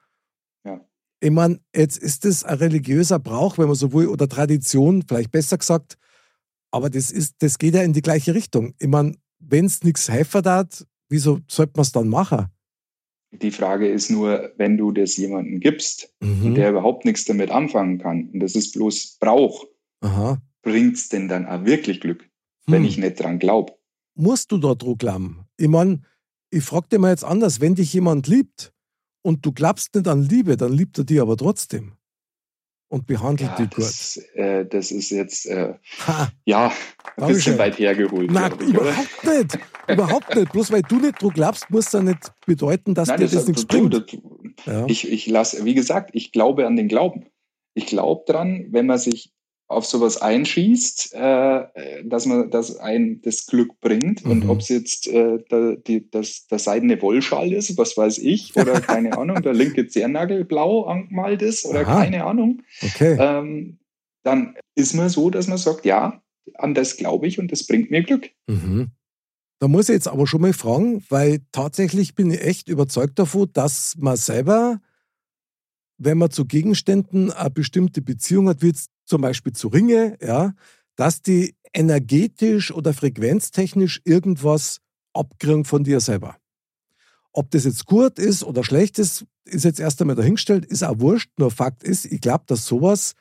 Ja. 0.66 0.82
Ich 1.20 1.32
meine, 1.32 1.60
jetzt 1.76 1.98
ist 1.98 2.26
das 2.26 2.44
ein 2.44 2.58
religiöser 2.58 3.20
Brauch, 3.20 3.58
wenn 3.58 3.68
man 3.68 3.76
so 3.76 3.94
will, 3.94 4.08
oder 4.08 4.28
Tradition, 4.28 5.04
vielleicht 5.08 5.32
besser 5.32 5.58
gesagt. 5.58 5.98
Aber 6.72 6.90
das, 6.90 7.12
ist, 7.12 7.36
das 7.40 7.58
geht 7.58 7.76
ja 7.76 7.82
in 7.84 7.94
die 7.94 8.02
gleiche 8.02 8.34
Richtung. 8.36 8.74
Ich 8.80 8.88
meine, 8.88 9.16
wenn 9.40 9.66
es 9.66 9.84
nichts 9.84 10.10
helfen 10.10 10.44
hat, 10.46 10.86
wieso 11.10 11.40
sollte 11.48 11.74
man 11.76 11.84
es 11.84 11.92
dann 11.92 12.08
machen? 12.10 12.48
Die 13.32 13.52
Frage 13.52 13.88
ist 13.88 14.10
nur, 14.10 14.52
wenn 14.58 14.78
du 14.78 14.92
das 14.92 15.16
jemandem 15.18 15.60
gibst, 15.60 16.14
Mhm. 16.22 16.56
der 16.56 16.72
überhaupt 16.72 17.06
nichts 17.06 17.26
damit 17.26 17.52
anfangen 17.52 18.00
kann, 18.00 18.30
und 18.34 18.40
das 18.40 18.56
ist 18.56 18.74
bloß 18.74 19.18
Brauch, 19.20 19.66
Aha. 20.02 20.42
bringt's 20.64 21.10
denn 21.10 21.28
dann 21.28 21.46
auch 21.46 21.66
wirklich 21.66 22.00
Glück, 22.02 22.28
wenn 22.68 22.82
Hm. 22.84 22.88
ich 22.90 22.98
nicht 22.98 23.20
dran 23.20 23.38
glaube? 23.40 23.74
Musst 24.16 24.52
du 24.52 24.58
da 24.58 24.74
dran 24.76 24.98
glauben? 24.98 25.46
Ich 25.58 25.68
meine, 25.68 26.02
ich 26.50 26.64
frage 26.64 26.88
dir 26.92 27.00
mal 27.00 27.10
jetzt 27.12 27.24
anders, 27.24 27.60
wenn 27.62 27.76
dich 27.76 27.94
jemand 27.94 28.28
liebt 28.28 28.74
und 29.22 29.46
du 29.46 29.52
glaubst 29.52 29.94
nicht 29.96 30.08
an 30.08 30.24
Liebe, 30.24 30.58
dann 30.58 30.72
liebt 30.74 30.98
er 30.98 31.04
dich 31.04 31.20
aber 31.22 31.36
trotzdem 31.38 31.94
und 32.90 33.06
behandelt 33.06 33.50
Ja, 33.50 33.56
dich 33.58 33.70
gut. 33.72 33.84
das, 33.86 34.18
äh, 34.36 34.66
das 34.66 34.92
ist 34.92 35.10
jetzt, 35.10 35.46
äh, 35.48 35.74
ja, 36.46 36.72
ein 37.18 37.28
bisschen 37.28 37.58
weit 37.58 37.78
hergeholt. 37.80 38.32
nein, 38.32 38.54
ich, 38.62 38.70
oder? 38.70 38.82
überhaupt 38.92 39.24
nicht. 39.26 39.60
Überhaupt 39.90 40.36
nicht. 40.36 40.52
Bloß 40.54 40.72
weil 40.72 40.82
du 40.84 40.98
nicht 41.00 41.22
dran 41.22 41.30
glaubst, 41.32 41.70
muss 41.70 41.90
das 41.90 42.04
nicht 42.04 42.32
bedeuten, 42.46 42.94
dass 42.94 43.08
Nein, 43.10 43.20
dir 43.20 43.28
das, 43.28 43.36
hat- 43.42 43.48
nichts 43.48 43.68
du- 43.68 43.90
bringt. 43.90 43.94
du- 44.12 44.52
Ja. 44.66 44.86
Ich, 44.88 45.10
ich 45.10 45.28
lasse, 45.28 45.66
wie 45.66 45.74
gesagt, 45.76 46.12
ich 46.14 46.32
glaube 46.32 46.66
an 46.66 46.76
den 46.76 46.88
Glauben. 46.88 47.26
Ich 47.74 47.86
glaube 47.88 48.24
dran, 48.26 48.68
wenn 48.72 48.86
man 48.88 48.98
sich 49.00 49.34
auf 49.70 49.86
sowas 49.86 50.22
einschießt, 50.22 51.14
äh, 51.14 52.04
dass 52.06 52.26
man, 52.26 52.50
dass 52.50 52.78
ein 52.78 53.22
das 53.22 53.48
Glück 53.48 53.80
bringt. 53.82 54.24
Und 54.24 54.46
Mhm. 54.46 54.50
ob 54.50 54.60
es 54.60 54.70
jetzt 54.70 55.08
äh, 55.08 55.40
der, 55.52 55.76
die, 55.76 56.10
das, 56.10 56.48
der 56.48 56.60
seidene 56.60 57.02
Wollschal 57.02 57.52
ist, 57.52 57.78
was 57.78 57.98
weiß 57.98 58.20
ich, 58.20 58.56
oder 58.56 58.80
keine 58.82 59.18
Ahnung, 59.18 59.42
der 59.44 59.54
linke 59.54 59.88
Zehennagel 59.88 60.46
blau 60.46 60.84
angemalt 60.84 61.42
ist 61.42 61.66
oder 61.66 61.82
Aha. 61.82 62.00
keine 62.00 62.24
Ahnung, 62.24 62.62
Okay. 62.82 63.18
ähm, 63.20 63.80
dann 64.24 64.56
ist 64.76 64.94
man 64.94 65.10
so, 65.10 65.30
dass 65.30 65.48
man 65.48 65.58
sagt, 65.58 65.86
ja, 65.86 66.22
an 66.56 66.74
das 66.74 66.96
glaube 66.96 67.28
ich 67.28 67.40
und 67.40 67.52
das 67.52 67.68
bringt 67.68 67.92
mir 67.92 68.04
Glück. 68.04 68.30
Mhm. 68.48 68.92
Da 69.60 69.68
muss 69.68 69.90
ich 69.90 69.94
jetzt 69.94 70.08
aber 70.08 70.28
schon 70.28 70.42
mal 70.42 70.54
fragen, 70.54 71.04
weil 71.10 71.40
tatsächlich 71.52 72.16
bin 72.16 72.32
ich 72.32 72.42
echt 72.42 72.70
überzeugt 72.70 73.20
davon, 73.20 73.50
dass 73.54 73.96
man 73.98 74.16
selber, 74.16 74.80
wenn 75.98 76.18
man 76.20 76.30
zu 76.30 76.46
Gegenständen 76.46 77.32
eine 77.32 77.50
bestimmte 77.50 78.02
Beziehung 78.02 78.48
hat, 78.50 78.62
wie 78.62 78.68
jetzt 78.68 78.92
zum 79.08 79.22
Beispiel 79.22 79.54
zu 79.54 79.70
Ringe, 79.70 80.18
ja, 80.22 80.54
dass 80.96 81.22
die 81.22 81.56
energetisch 81.74 82.72
oder 82.72 82.94
frequenztechnisch 82.94 84.02
irgendwas 84.04 84.82
abkriegen 85.14 85.66
von 85.66 85.84
dir 85.84 86.00
selber. 86.00 86.38
Ob 87.32 87.52
das 87.52 87.66
jetzt 87.66 87.86
gut 87.86 88.20
ist 88.20 88.44
oder 88.44 88.64
schlecht 88.64 89.00
ist, 89.00 89.26
ist 89.46 89.64
jetzt 89.64 89.80
erst 89.80 90.02
einmal 90.02 90.16
dahingestellt, 90.16 90.66
ist 90.66 90.84
auch 90.84 91.00
wurscht. 91.00 91.32
Nur 91.38 91.52
Fakt 91.52 91.84
ist, 91.84 92.06
ich 92.06 92.22
glaube, 92.22 92.44
dass 92.48 92.66
sowas 92.66 93.14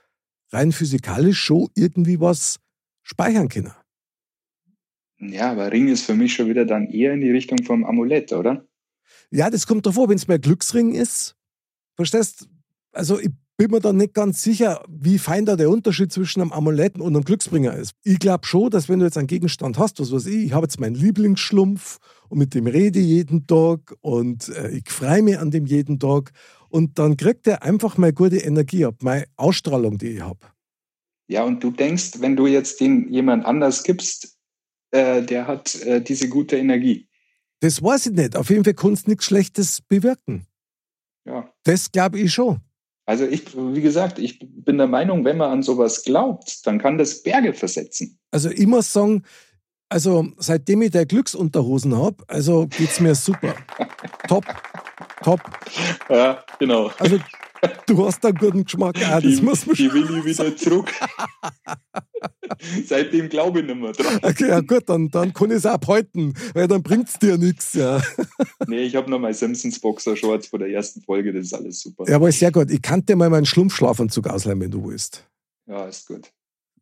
rein 0.51 0.73
physikalisch 0.73 1.39
schon 1.39 1.69
irgendwie 1.75 2.21
was 2.21 2.59
speichern 3.03 3.49
kann. 3.49 3.73
Ja, 5.19 5.53
aber 5.53 5.71
Ring 5.73 5.89
ist 5.89 6.05
für 6.05 6.15
mich 6.15 6.35
schon 6.35 6.49
wieder 6.49 6.65
dann 6.65 6.87
eher 6.87 7.13
in 7.15 7.21
die 7.21 7.31
Richtung 7.31 7.63
vom 7.63 7.85
Amulett, 7.85 8.33
oder? 8.33 8.67
Ja, 9.31 9.51
das 9.51 9.67
kommt 9.67 9.87
davor, 9.87 10.09
wenn 10.09 10.17
es 10.17 10.29
mehr 10.29 10.39
Glücksring 10.39 10.95
ist. 10.95 11.37
Verstehst? 11.95 12.49
Also 12.93 13.19
ich 13.21 13.31
bin 13.57 13.71
mir 13.71 13.81
da 13.81 13.93
nicht 13.93 14.15
ganz 14.15 14.43
sicher, 14.43 14.85
wie 14.89 15.19
fein 15.19 15.47
da 15.47 15.57
der 15.57 15.71
Unterschied 15.71 16.13
zwischen 16.13 16.43
einem 16.43 16.53
Amuletten 16.53 17.01
und 17.01 17.15
einem 17.15 17.25
Glücksbringer 17.25 17.75
ist. 17.75 17.93
Ich 18.05 18.19
glaube 18.19 18.47
schon, 18.47 18.71
dass 18.71 18.89
wenn 18.89 18.99
du 18.99 19.07
jetzt 19.07 19.17
einen 19.17 19.27
Gegenstand 19.27 19.79
hast, 19.79 19.99
was 19.99 20.13
weiß 20.13 20.27
ich, 20.27 20.47
ich 20.47 20.53
habe 20.53 20.65
jetzt 20.65 20.79
meinen 20.79 20.95
Lieblingsschlumpf 20.95 21.99
und 22.29 22.39
mit 22.39 22.55
dem 22.55 22.67
rede 22.67 22.99
ich 22.99 23.07
jeden 23.07 23.47
Tag 23.47 23.95
und 24.01 24.49
äh, 24.51 24.71
ich 24.71 24.91
freue 24.91 25.23
mich 25.23 25.39
an 25.39 25.51
dem 25.51 25.67
jeden 25.67 25.99
Tag 25.99 26.33
und 26.69 26.99
dann 26.99 27.17
kriegt 27.17 27.47
er 27.47 27.63
einfach 27.63 27.97
mal 27.97 28.13
gute 28.13 28.39
Energie 28.39 28.85
ab, 28.85 28.97
meine 29.01 29.25
Ausstrahlung, 29.37 29.99
die 29.99 30.09
ich 30.09 30.21
habe. 30.21 30.41
Ja, 31.29 31.43
und 31.45 31.63
du 31.63 31.71
denkst, 31.71 32.21
wenn 32.21 32.37
du 32.37 32.47
jetzt 32.47 32.81
den 32.81 33.13
jemand 33.13 33.45
anders 33.47 33.83
gibst, 33.83 34.37
äh, 34.91 35.23
der 35.23 35.47
hat 35.47 35.75
äh, 35.83 36.01
diese 36.01 36.29
gute 36.29 36.57
Energie. 36.57 37.09
Das 37.61 37.83
weiß 37.83 38.07
ich 38.07 38.13
nicht. 38.13 38.37
Auf 38.37 38.51
jeden 38.51 38.65
Fall 38.65 38.75
kannst 38.75 39.07
du 39.07 39.11
nichts 39.11 39.25
Schlechtes 39.25 39.81
bewirken. 39.81 40.47
Ja. 41.25 41.51
Das 41.65 41.91
glaube 41.91 42.21
ich 42.21 42.33
schon. 42.33 42.61
Also 43.07 43.25
ich, 43.25 43.57
wie 43.57 43.81
gesagt, 43.81 44.19
ich 44.19 44.41
bin 44.41 44.79
der 44.79 44.89
Meinung, 44.89 45.25
wenn 45.25 45.37
man 45.37 45.51
an 45.53 45.63
sowas 45.63 46.03
glaubt, 46.03 46.67
dann 46.67 46.79
kann 46.79 46.99
das 46.99 47.23
Berge 47.23 47.55
versetzen. 47.55 48.19
Also 48.33 48.51
ich 48.51 48.67
muss 48.67 48.93
sagen, 48.93 49.23
also 49.89 50.27
seitdem 50.39 50.83
ich 50.83 50.91
der 50.91 51.07
Glücksunterhosen 51.07 51.97
habe, 51.97 52.25
also 52.27 52.67
geht's 52.67 52.99
mir 52.99 53.15
super. 53.15 53.55
top, 54.29 54.45
top. 55.23 55.41
Ja, 56.09 56.45
genau. 56.59 56.91
Also 56.99 57.19
du 57.87 58.07
hast 58.07 58.25
einen 58.25 58.37
guten 58.37 58.65
Geschmack, 58.65 58.97
auch, 58.97 59.21
das 59.21 59.23
die, 59.23 59.43
muss 59.43 59.67
man 59.67 59.77
die 59.77 59.87
schon. 59.87 60.09
will 60.09 60.19
ich 60.19 60.25
wieder 60.25 60.57
zurück. 60.57 60.93
Seitdem 62.87 63.29
glaube 63.29 63.61
ich 63.61 63.67
nicht 63.67 63.81
mehr 63.81 63.93
dran. 63.93 64.19
Okay, 64.23 64.49
ja 64.49 64.61
gut, 64.61 64.89
dann, 64.89 65.11
dann 65.11 65.33
kann 65.33 65.51
ich 65.51 65.57
es 65.59 65.67
abhalten, 65.67 66.35
weil 66.55 66.69
dann 66.69 66.83
bringt's 66.83 67.19
dir 67.19 67.37
nichts. 67.39 67.75
Ja. 67.75 68.03
Nee, 68.67 68.83
ich 68.83 68.97
habe 68.97 69.11
noch 69.11 69.19
mal 69.19 69.35
Simpsons 69.35 69.79
Boxer 69.79 70.17
Shorts 70.17 70.49
von 70.49 70.61
der 70.61 70.71
ersten 70.71 71.01
Folge, 71.03 71.33
das 71.33 71.47
ist 71.47 71.55
alles 71.55 71.81
super. 71.81 72.05
ja, 72.09 72.17
aber 72.17 72.31
sehr 72.33 72.53
gut. 72.53 72.71
Ich 72.71 72.83
kann 72.83 73.05
dir 73.05 73.17
mal 73.17 73.31
meinen 73.31 73.47
Schlumpfschlafanzug 73.47 74.27
ausleihen, 74.29 74.61
wenn 74.61 74.71
du 74.71 74.89
willst. 74.89 75.27
Ja, 75.67 75.87
ist 75.87 76.07
gut. 76.07 76.33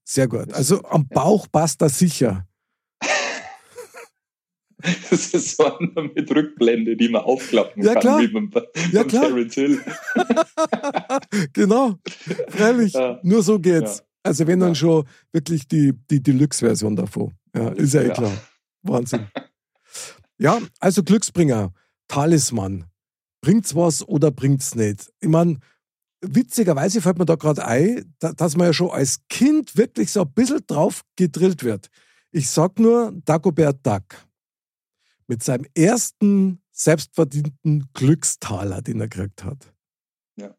Sehr 0.04 0.28
gut. 0.28 0.52
Also 0.52 0.82
am 0.84 1.08
Bauch 1.08 1.46
passt 1.50 1.80
das 1.80 1.98
sicher. 1.98 2.46
Das 5.10 5.32
ist 5.32 5.56
so 5.56 5.64
einer 5.78 6.02
mit 6.14 6.30
Rückblende, 6.30 6.96
die 6.96 7.08
man 7.08 7.22
aufklappen 7.22 7.82
Ja, 7.82 7.94
kann, 7.94 8.00
klar. 8.02 8.20
wie 8.20 8.28
beim, 8.28 8.50
Ja. 8.92 9.04
Terence 9.04 9.54
Hill. 9.54 9.80
genau. 11.52 11.94
Freilich. 12.48 12.92
Ja. 12.94 13.18
Nur 13.22 13.42
so 13.42 13.58
geht's. 13.58 13.98
Ja. 13.98 14.04
Also 14.22 14.46
wenn 14.46 14.60
dann 14.60 14.74
schon 14.74 15.04
wirklich 15.32 15.66
die, 15.68 15.92
die 16.10 16.22
Deluxe-Version 16.22 16.96
davon. 16.96 17.32
Ja, 17.54 17.68
ist 17.70 17.94
ja 17.94 18.02
eh 18.02 18.10
klar. 18.10 18.32
Wahnsinn. 18.82 19.26
ja, 20.38 20.58
also 20.80 21.02
Glücksbringer, 21.02 21.72
Talisman. 22.08 22.84
Bringt's 23.42 23.74
was 23.74 24.06
oder 24.06 24.30
bringt's 24.30 24.74
nicht? 24.74 25.12
Ich 25.20 25.28
meine, 25.28 25.58
witzigerweise 26.22 27.02
fällt 27.02 27.18
mir 27.18 27.26
da 27.26 27.34
gerade 27.34 27.66
ein, 27.66 28.14
da, 28.18 28.32
dass 28.32 28.56
man 28.56 28.68
ja 28.68 28.72
schon 28.72 28.90
als 28.90 29.20
Kind 29.28 29.76
wirklich 29.76 30.10
so 30.10 30.22
ein 30.22 30.32
bisschen 30.32 30.60
drauf 30.66 31.02
gedrillt 31.16 31.62
wird. 31.62 31.88
Ich 32.30 32.48
sag 32.48 32.78
nur 32.78 33.12
Dagobert 33.24 33.86
Duck. 33.86 34.23
Mit 35.26 35.42
seinem 35.42 35.66
ersten 35.74 36.60
selbstverdienten 36.72 37.88
Glückstaler, 37.94 38.82
den 38.82 39.00
er 39.00 39.08
gekriegt 39.08 39.44
hat. 39.44 39.72
Ja. 40.36 40.54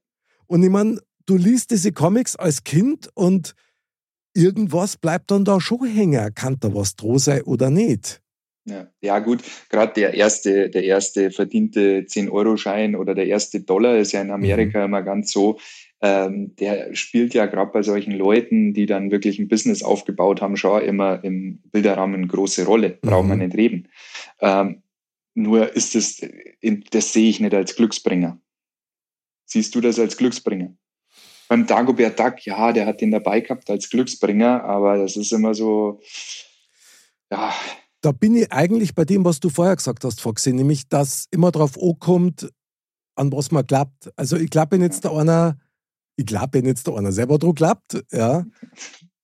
Und 0.48 0.64
ich 0.64 0.70
meine, 0.70 1.00
du 1.26 1.36
liest 1.38 1.72
diese 1.72 1.92
Comics 1.92 2.36
als 2.36 2.64
Kind 2.64 3.10
und 3.14 3.54
irgendwas 4.34 4.98
bleibt 4.98 5.32
dann 5.32 5.46
da 5.46 5.60
schon 5.62 5.86
hängen. 5.86 6.34
Kann 6.34 6.58
da 6.60 6.74
was 6.74 6.96
droh 6.96 7.18
sein 7.18 7.42
oder 7.44 7.70
nicht? 7.70 8.22
Ja, 8.68 8.88
ja 9.00 9.20
gut, 9.20 9.44
gerade 9.70 9.94
der 9.94 10.16
erste, 10.16 10.70
der 10.72 10.84
erste 10.84 11.30
verdiente 11.30 12.06
10-Euro-Schein 12.08 12.96
oder 12.96 13.14
der 13.14 13.28
erste 13.28 13.62
Dollar 13.62 13.98
ist 13.98 14.12
ja 14.12 14.22
in 14.22 14.32
Amerika 14.32 14.80
Mhm. 14.80 14.86
immer 14.86 15.04
ganz 15.04 15.32
so. 15.32 15.60
Ähm, 16.08 16.56
der 16.58 16.94
spielt 16.94 17.34
ja 17.34 17.48
gerade 17.48 17.72
bei 17.72 17.82
solchen 17.82 18.12
Leuten, 18.12 18.76
die 18.76 18.86
dann 18.86 19.10
wirklich 19.10 19.40
ein 19.40 19.48
Business 19.48 19.82
aufgebaut 19.82 20.40
haben, 20.40 20.56
schon 20.56 20.84
immer 20.84 21.24
im 21.24 21.64
Bilderrahmen 21.72 22.16
eine 22.18 22.28
große 22.28 22.64
Rolle. 22.66 23.00
Brauchen 23.02 23.30
wir 23.30 23.36
Mhm. 23.36 23.42
nicht 23.46 23.58
reden. 23.58 23.88
Ähm, 24.40 24.84
nur 25.34 25.76
ist 25.76 25.96
das, 25.96 26.22
das 26.92 27.12
sehe 27.12 27.28
ich 27.30 27.40
nicht 27.40 27.56
als 27.56 27.76
Glücksbringer. 27.76 28.40
Siehst 29.46 29.74
du 29.74 29.82
das 29.82 29.98
als 29.98 30.16
Glücksbringer? 30.16 30.76
Beim 31.48 31.66
Dagobert 31.66 32.20
Duck, 32.20 32.46
ja, 32.46 32.72
der 32.72 32.86
hat 32.86 33.02
den 33.02 33.10
dabei 33.12 33.40
gehabt 33.42 33.68
als 33.72 33.90
Glücksbringer, 33.90 34.64
aber 34.64 34.98
das 34.98 35.16
ist 35.16 35.32
immer 35.32 35.56
so, 35.56 36.02
ja, 37.32 37.52
Da 38.02 38.12
bin 38.12 38.36
ich 38.36 38.52
eigentlich 38.52 38.94
bei 38.94 39.06
dem, 39.06 39.26
was 39.26 39.40
du 39.40 39.50
vorher 39.50 39.76
gesagt 39.76 40.04
hast, 40.04 40.22
Foxy, 40.22 40.54
nämlich, 40.54 40.88
dass 40.88 41.26
immer 41.32 41.52
drauf 41.52 41.82
ankommt, 41.82 42.48
an 43.16 43.32
was 43.32 43.50
man 43.50 43.66
glaubt. 43.66 44.12
Also 44.16 44.38
ich 44.38 44.52
glaube, 44.52 44.72
wenn 44.74 44.82
jetzt 44.84 45.04
da 45.06 45.16
einer, 45.18 45.58
ich 46.16 46.26
glaube, 46.26 46.54
wenn 46.54 46.66
jetzt 46.66 46.88
da 46.88 46.96
einer 46.96 47.12
selber 47.12 47.38
dran 47.38 47.54
glaubt, 47.54 48.04
ja, 48.12 48.46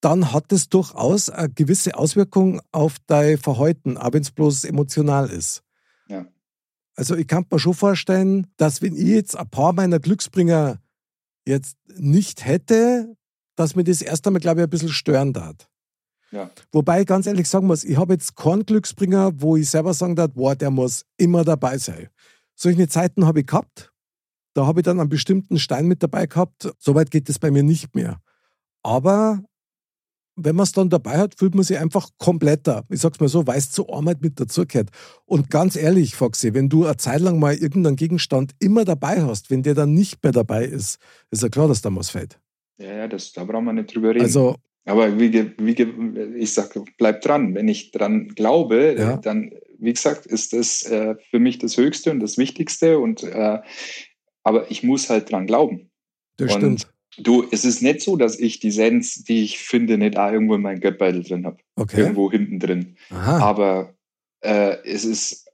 dann 0.01 0.33
hat 0.33 0.51
es 0.51 0.67
durchaus 0.69 1.29
eine 1.29 1.49
gewisse 1.49 1.95
Auswirkung 1.95 2.59
auf 2.71 2.97
dein 3.07 3.37
Verhalten, 3.37 3.97
auch 3.97 4.13
wenn 4.13 4.23
es 4.23 4.31
bloß 4.31 4.63
emotional 4.65 5.29
ist. 5.29 5.63
Ja. 6.07 6.25
Also 6.95 7.15
ich 7.15 7.27
kann 7.27 7.45
mir 7.49 7.59
schon 7.59 7.73
vorstellen, 7.73 8.47
dass 8.57 8.81
wenn 8.81 8.95
ich 8.95 9.07
jetzt 9.07 9.37
ein 9.37 9.49
paar 9.49 9.73
meiner 9.73 9.99
Glücksbringer 9.99 10.79
jetzt 11.45 11.77
nicht 11.95 12.45
hätte, 12.45 13.15
dass 13.55 13.75
mir 13.75 13.83
das 13.83 14.01
erst 14.01 14.25
einmal, 14.25 14.41
glaube 14.41 14.61
ich, 14.61 14.63
ein 14.63 14.69
bisschen 14.69 14.89
stören 14.89 15.33
darf. 15.33 15.55
ja. 16.31 16.49
Wobei 16.71 17.01
ich 17.01 17.07
ganz 17.07 17.27
ehrlich 17.27 17.47
sagen 17.47 17.67
muss, 17.67 17.83
ich 17.83 17.97
habe 17.97 18.13
jetzt 18.13 18.35
keinen 18.35 18.65
Glücksbringer, 18.65 19.31
wo 19.35 19.55
ich 19.55 19.69
selber 19.69 19.93
sagen 19.93 20.15
darf, 20.15 20.31
boah, 20.33 20.55
der 20.55 20.71
muss 20.71 21.05
immer 21.17 21.43
dabei 21.43 21.77
sein. 21.77 22.09
Solche 22.55 22.87
Zeiten 22.87 23.25
habe 23.25 23.41
ich 23.41 23.47
gehabt. 23.47 23.90
Da 24.53 24.65
habe 24.65 24.81
ich 24.81 24.83
dann 24.83 24.99
einen 24.99 25.09
bestimmten 25.09 25.59
Stein 25.59 25.87
mit 25.87 26.03
dabei 26.03 26.25
gehabt. 26.25 26.69
Soweit 26.79 27.11
geht 27.11 27.29
es 27.29 27.39
bei 27.39 27.51
mir 27.51 27.63
nicht 27.63 27.95
mehr. 27.95 28.21
Aber 28.83 29.43
wenn 30.35 30.55
man 30.55 30.63
es 30.63 30.71
dann 30.71 30.89
dabei 30.89 31.17
hat, 31.17 31.37
fühlt 31.37 31.55
man 31.55 31.63
sich 31.63 31.77
einfach 31.77 32.09
kompletter. 32.17 32.85
Ich 32.89 33.01
sag's 33.01 33.19
mal 33.19 33.27
so, 33.27 33.45
weil 33.47 33.57
es 33.57 33.71
zur 33.71 33.93
Arbeit 33.93 34.21
mit 34.21 34.39
dazugehört. 34.39 34.89
Und 35.25 35.49
ganz 35.49 35.75
ehrlich, 35.75 36.15
Foxy, 36.15 36.53
wenn 36.53 36.69
du 36.69 36.85
eine 36.85 36.97
Zeit 36.97 37.21
lang 37.21 37.39
mal 37.39 37.53
irgendeinen 37.55 37.95
Gegenstand 37.95 38.53
immer 38.59 38.85
dabei 38.85 39.21
hast, 39.23 39.51
wenn 39.51 39.63
der 39.63 39.75
dann 39.75 39.93
nicht 39.93 40.23
mehr 40.23 40.31
dabei 40.31 40.65
ist, 40.65 40.99
ist 41.31 41.43
ja 41.43 41.49
klar, 41.49 41.67
dass 41.67 41.81
da 41.81 41.93
was 41.95 42.09
fällt. 42.09 42.39
Ja, 42.77 42.93
ja, 42.93 43.07
das, 43.07 43.33
da 43.33 43.43
brauchen 43.43 43.65
wir 43.65 43.73
nicht 43.73 43.93
drüber 43.93 44.09
reden. 44.09 44.21
Also, 44.21 44.55
Aber 44.85 45.19
wie, 45.19 45.31
wie, 45.59 46.37
ich 46.39 46.53
sage, 46.53 46.83
bleib 46.97 47.21
dran. 47.21 47.53
Wenn 47.53 47.67
ich 47.67 47.91
dran 47.91 48.29
glaube, 48.29 48.95
Ja. 48.97 49.17
dann, 49.17 49.51
wie 49.79 49.93
gesagt, 49.93 50.25
ist 50.25 50.53
das 50.53 50.83
äh, 50.83 51.15
für 51.29 51.39
mich 51.39 51.59
das 51.59 51.77
Höchste 51.77 52.09
und 52.11 52.19
das 52.19 52.37
Wichtigste. 52.37 52.99
Und 52.99 53.23
äh, 53.23 53.59
aber 54.43 54.69
ich 54.71 54.83
muss 54.83 55.09
halt 55.09 55.31
dran 55.31 55.47
glauben. 55.47 55.89
das 56.37 56.55
Und 56.55 56.61
stimmt. 56.61 56.87
Du, 57.17 57.45
es 57.51 57.65
ist 57.65 57.81
nicht 57.81 58.01
so, 58.01 58.15
dass 58.15 58.39
ich 58.39 58.59
die 58.59 58.71
Sens, 58.71 59.23
die 59.25 59.43
ich 59.43 59.59
finde, 59.59 59.97
nicht 59.97 60.17
auch 60.17 60.31
irgendwo 60.31 60.55
in 60.55 60.61
meinem 60.61 60.79
Geldbeutel 60.79 61.23
drin 61.23 61.45
habe. 61.45 61.57
Okay. 61.75 62.01
Irgendwo 62.01 62.31
hinten 62.31 62.59
drin. 62.59 62.95
Aha. 63.09 63.39
Aber 63.39 63.95
äh, 64.39 64.77
es 64.85 65.03
ist 65.03 65.49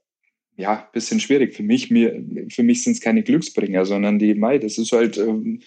ja 0.56 0.84
ein 0.84 0.92
bisschen 0.92 1.18
schwierig. 1.18 1.54
Für 1.54 1.64
mich, 1.64 1.90
mir, 1.90 2.24
für 2.48 2.62
mich 2.62 2.84
sind 2.84 2.92
es 2.92 3.00
keine 3.00 3.24
Glücksbringer, 3.24 3.84
sondern 3.86 4.20
die 4.20 4.34
Mai, 4.34 4.58
das 4.58 4.78
ist 4.78 4.92
halt 4.92 5.18
ähm, 5.18 5.60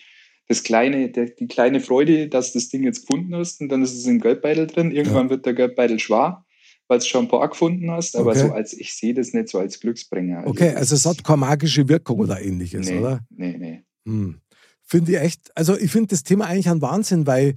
das 0.47 0.63
kleine, 0.63 1.09
der, 1.09 1.25
die 1.25 1.47
kleine 1.47 1.81
Freude, 1.81 2.27
dass 2.27 2.53
das 2.53 2.69
Ding 2.69 2.83
jetzt 2.83 3.01
gefunden 3.01 3.35
hast 3.35 3.61
und 3.61 3.69
dann 3.69 3.81
ist 3.81 3.93
es 3.93 4.05
im 4.05 4.21
Geldbeutel 4.21 4.67
drin. 4.67 4.91
Irgendwann 4.91 5.29
wird 5.29 5.45
der 5.45 5.53
Geldbeutel 5.53 5.99
schwer, 5.99 6.45
weil 6.91 6.99
du 6.99 7.05
schon 7.05 7.23
ein 7.23 7.27
paar 7.29 7.47
gefunden 7.47 7.89
hast. 7.89 8.17
Aber 8.17 8.31
Okay. 8.31 8.47
so 8.47 8.51
als 8.51 8.73
ich 8.73 8.93
sehe 8.93 9.13
das 9.13 9.31
nicht 9.31 9.47
so 9.47 9.59
als 9.59 9.79
Glücksbringer. 9.79 10.43
Okay, 10.45 10.71
das 10.71 10.91
also 10.91 10.95
es 10.95 11.05
hat 11.05 11.23
keine 11.23 11.37
magische 11.37 11.87
Wirkung 11.87 12.19
oder 12.19 12.41
ähnliches, 12.41 12.89
nee, 12.89 12.99
oder? 12.99 13.21
Nee, 13.29 13.57
nee. 13.57 13.85
Hm. 14.05 14.41
Finde 14.83 15.13
ich 15.13 15.17
echt, 15.17 15.51
also 15.55 15.77
ich 15.77 15.89
finde 15.89 16.07
das 16.07 16.23
Thema 16.23 16.47
eigentlich 16.47 16.67
ein 16.67 16.81
Wahnsinn, 16.81 17.25
weil 17.25 17.55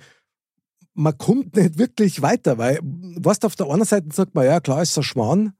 man 0.94 1.18
kommt 1.18 1.56
nicht 1.56 1.78
wirklich 1.78 2.22
weiter, 2.22 2.58
weil, 2.58 2.78
was 2.82 3.42
auf 3.42 3.56
der 3.56 3.68
einen 3.68 3.84
Seite 3.84 4.06
sagt 4.12 4.36
man, 4.36 4.44
ja 4.46 4.60
klar 4.60 4.82
ist 4.82 4.96
ein 4.96 5.02
Schmarrn, 5.02 5.54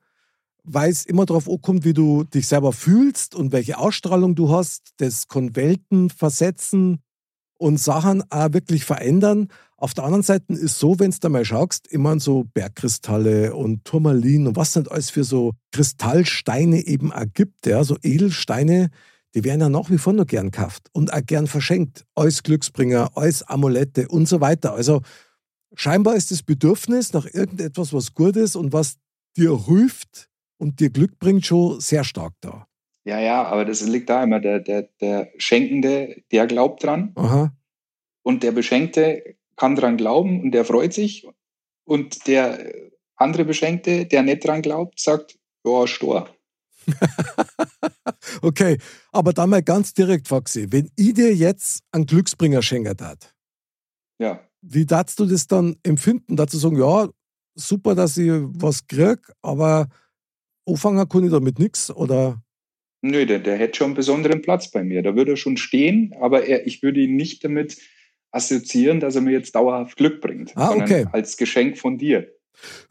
weil 0.63 0.93
es 0.93 1.05
immer 1.05 1.27
darauf 1.27 1.51
ankommt, 1.51 1.85
wie 1.85 1.95
du 1.95 2.23
dich 2.23 2.47
selber 2.47 2.73
fühlst 2.73 3.35
und 3.35 3.51
welche 3.51 3.79
Ausstrahlung 3.79 4.37
du 4.37 4.51
hast, 4.51 4.93
das 4.99 5.27
kann 5.27 5.57
Welten 5.57 6.11
versetzen 6.11 7.01
und 7.59 7.81
Sachen 7.81 8.23
auch 8.31 8.53
wirklich 8.53 8.85
verändern. 8.85 9.49
Auf 9.85 9.93
der 9.93 10.05
anderen 10.05 10.23
Seite 10.23 10.55
ist 10.55 10.79
so, 10.79 10.99
wenn 10.99 11.11
du 11.11 11.19
da 11.21 11.29
mal 11.29 11.45
schaust, 11.45 11.89
immer 11.89 12.19
so 12.19 12.45
Bergkristalle 12.55 13.55
und 13.55 13.85
Turmalin 13.85 14.47
und 14.47 14.57
was 14.57 14.75
nicht 14.75 14.91
alles 14.91 15.11
für 15.11 15.25
so 15.25 15.53
Kristallsteine 15.73 16.87
eben 16.87 17.13
auch 17.13 17.27
gibt, 17.35 17.67
ja, 17.67 17.85
so 17.85 17.99
Edelsteine, 18.03 18.89
die 19.35 19.45
werden 19.45 19.61
ja 19.61 19.69
nach 19.69 19.91
wie 19.91 19.99
vor 19.99 20.15
noch 20.15 20.27
gern 20.27 20.51
gekauft 20.51 20.89
und 20.93 21.13
auch 21.13 21.21
gern 21.27 21.47
verschenkt, 21.47 22.07
als 22.15 22.43
Glücksbringer, 22.43 23.11
als 23.15 23.43
Amulette 23.43 24.09
und 24.09 24.27
so 24.27 24.41
weiter. 24.41 24.73
Also 24.73 25.03
scheinbar 25.75 26.17
ist 26.17 26.31
das 26.31 26.43
Bedürfnis 26.43 27.13
nach 27.13 27.27
irgendetwas, 27.27 27.93
was 27.93 28.15
gut 28.15 28.37
ist 28.37 28.57
und 28.57 28.73
was 28.73 28.97
dir 29.37 29.67
hilft 29.67 30.31
und 30.57 30.81
dir 30.81 30.89
Glück 30.89 31.19
bringt, 31.19 31.45
schon 31.45 31.79
sehr 31.81 32.05
stark 32.05 32.33
da. 32.41 32.67
Ja, 33.05 33.21
ja, 33.21 33.45
aber 33.45 33.67
das 33.67 33.87
liegt 33.87 34.09
da 34.09 34.25
immer. 34.25 34.41
Der, 34.41 34.61
der, 34.61 34.89
der 35.03 35.29
Schenkende, 35.37 36.23
der 36.33 36.47
glaubt 36.47 36.83
dran 36.85 37.13
Aha. 37.17 37.55
und 38.23 38.43
der 38.43 38.53
Beschenkte 38.53 39.37
kann 39.57 39.77
dran 39.77 39.97
glauben 39.97 40.41
und 40.43 40.53
der 40.53 40.65
freut 40.65 40.93
sich. 40.93 41.27
Und 41.85 42.27
der 42.27 42.73
andere 43.17 43.45
Beschenkte, 43.45 44.07
der 44.07 44.23
nicht 44.23 44.47
dran 44.47 44.63
glaubt, 44.63 44.99
sagt, 45.01 45.39
ja, 45.65 45.87
Stor. 45.87 46.29
Okay, 48.43 48.79
aber 49.13 49.33
dann 49.33 49.51
mal 49.51 49.63
ganz 49.63 49.95
direkt, 49.95 50.29
Foxy, 50.29 50.71
wenn 50.71 50.91
ich 50.97 51.15
dir 51.15 51.35
jetzt 51.35 51.83
einen 51.93 52.07
Glücksbringer 52.07 52.63
schenken 52.63 52.97
tat, 52.97 53.35
Ja. 54.19 54.41
wie 54.61 54.85
darfst 54.87 55.19
du 55.19 55.27
das 55.27 55.47
dann 55.47 55.77
empfinden? 55.83 56.37
Dazu 56.37 56.59
sagen, 56.59 56.79
ja, 56.79 57.09
super, 57.55 57.95
dass 57.95 58.17
ich 58.17 58.31
was 58.31 58.87
krieg, 58.87 59.19
aber 59.43 59.89
anfangen 60.67 61.09
kann 61.09 61.25
ich 61.25 61.31
damit 61.31 61.59
nichts 61.59 61.91
oder 61.91 62.43
Nö, 63.03 63.27
der, 63.27 63.39
der 63.39 63.59
hätte 63.59 63.77
schon 63.77 63.89
einen 63.89 63.95
besonderen 63.97 64.41
Platz 64.41 64.71
bei 64.71 64.83
mir. 64.83 65.03
Da 65.03 65.15
würde 65.15 65.33
er 65.33 65.37
schon 65.37 65.59
stehen, 65.59 66.15
aber 66.21 66.47
er, 66.47 66.67
ich 66.67 66.83
würde 66.83 67.01
ihn 67.01 67.17
nicht 67.17 67.45
damit 67.45 67.77
assoziieren, 68.35 69.01
dass 69.01 69.15
er 69.15 69.21
mir 69.21 69.33
jetzt 69.33 69.55
dauerhaft 69.55 69.97
Glück 69.97 70.21
bringt, 70.21 70.53
Ah, 70.57 70.73
okay. 70.73 71.07
als 71.13 71.37
Geschenk 71.37 71.79
von 71.79 71.99
dir. 71.99 72.29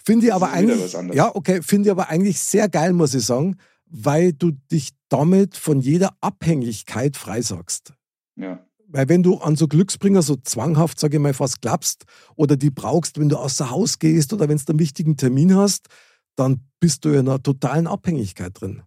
Finde 0.04 0.28
ich 0.28 0.34
aber 0.34 0.52
eigentlich, 0.52 0.94
ja, 1.14 1.34
okay, 1.34 1.62
finde 1.62 1.88
ich 1.88 1.92
aber 1.92 2.10
eigentlich 2.10 2.40
sehr 2.40 2.68
geil, 2.70 2.94
muss 2.94 3.14
ich 3.14 3.26
sagen, 3.26 3.58
weil 3.86 4.34
du 4.34 4.52
dich 4.72 4.90
damit 5.10 5.56
von 5.56 5.80
jeder 5.80 6.16
Abhängigkeit 6.22 7.16
freisagst. 7.16 7.94
Ja. 8.36 8.66
Weil 8.88 9.10
wenn 9.10 9.24
du 9.24 9.38
an 9.38 9.56
so 9.56 9.68
Glücksbringer 9.68 10.22
so 10.22 10.36
zwanghaft, 10.36 11.00
sage 11.00 11.18
ich 11.18 11.22
mal, 11.22 11.34
fast 11.34 11.62
klappst 11.62 12.04
oder 12.36 12.56
die 12.58 12.70
brauchst, 12.70 13.20
wenn 13.20 13.30
du 13.30 13.38
außer 13.38 13.70
Haus 13.70 14.00
gehst 14.00 14.34
oder 14.34 14.50
wenn 14.50 14.58
du 14.58 14.64
einen 14.70 14.80
wichtigen 14.80 15.18
Termin 15.18 15.56
hast, 15.56 15.88
dann 16.36 16.62
bist 16.80 17.06
du 17.06 17.10
in 17.10 17.20
einer 17.20 17.42
totalen 17.42 17.88
Abhängigkeit 17.88 18.60
drin. 18.60 18.84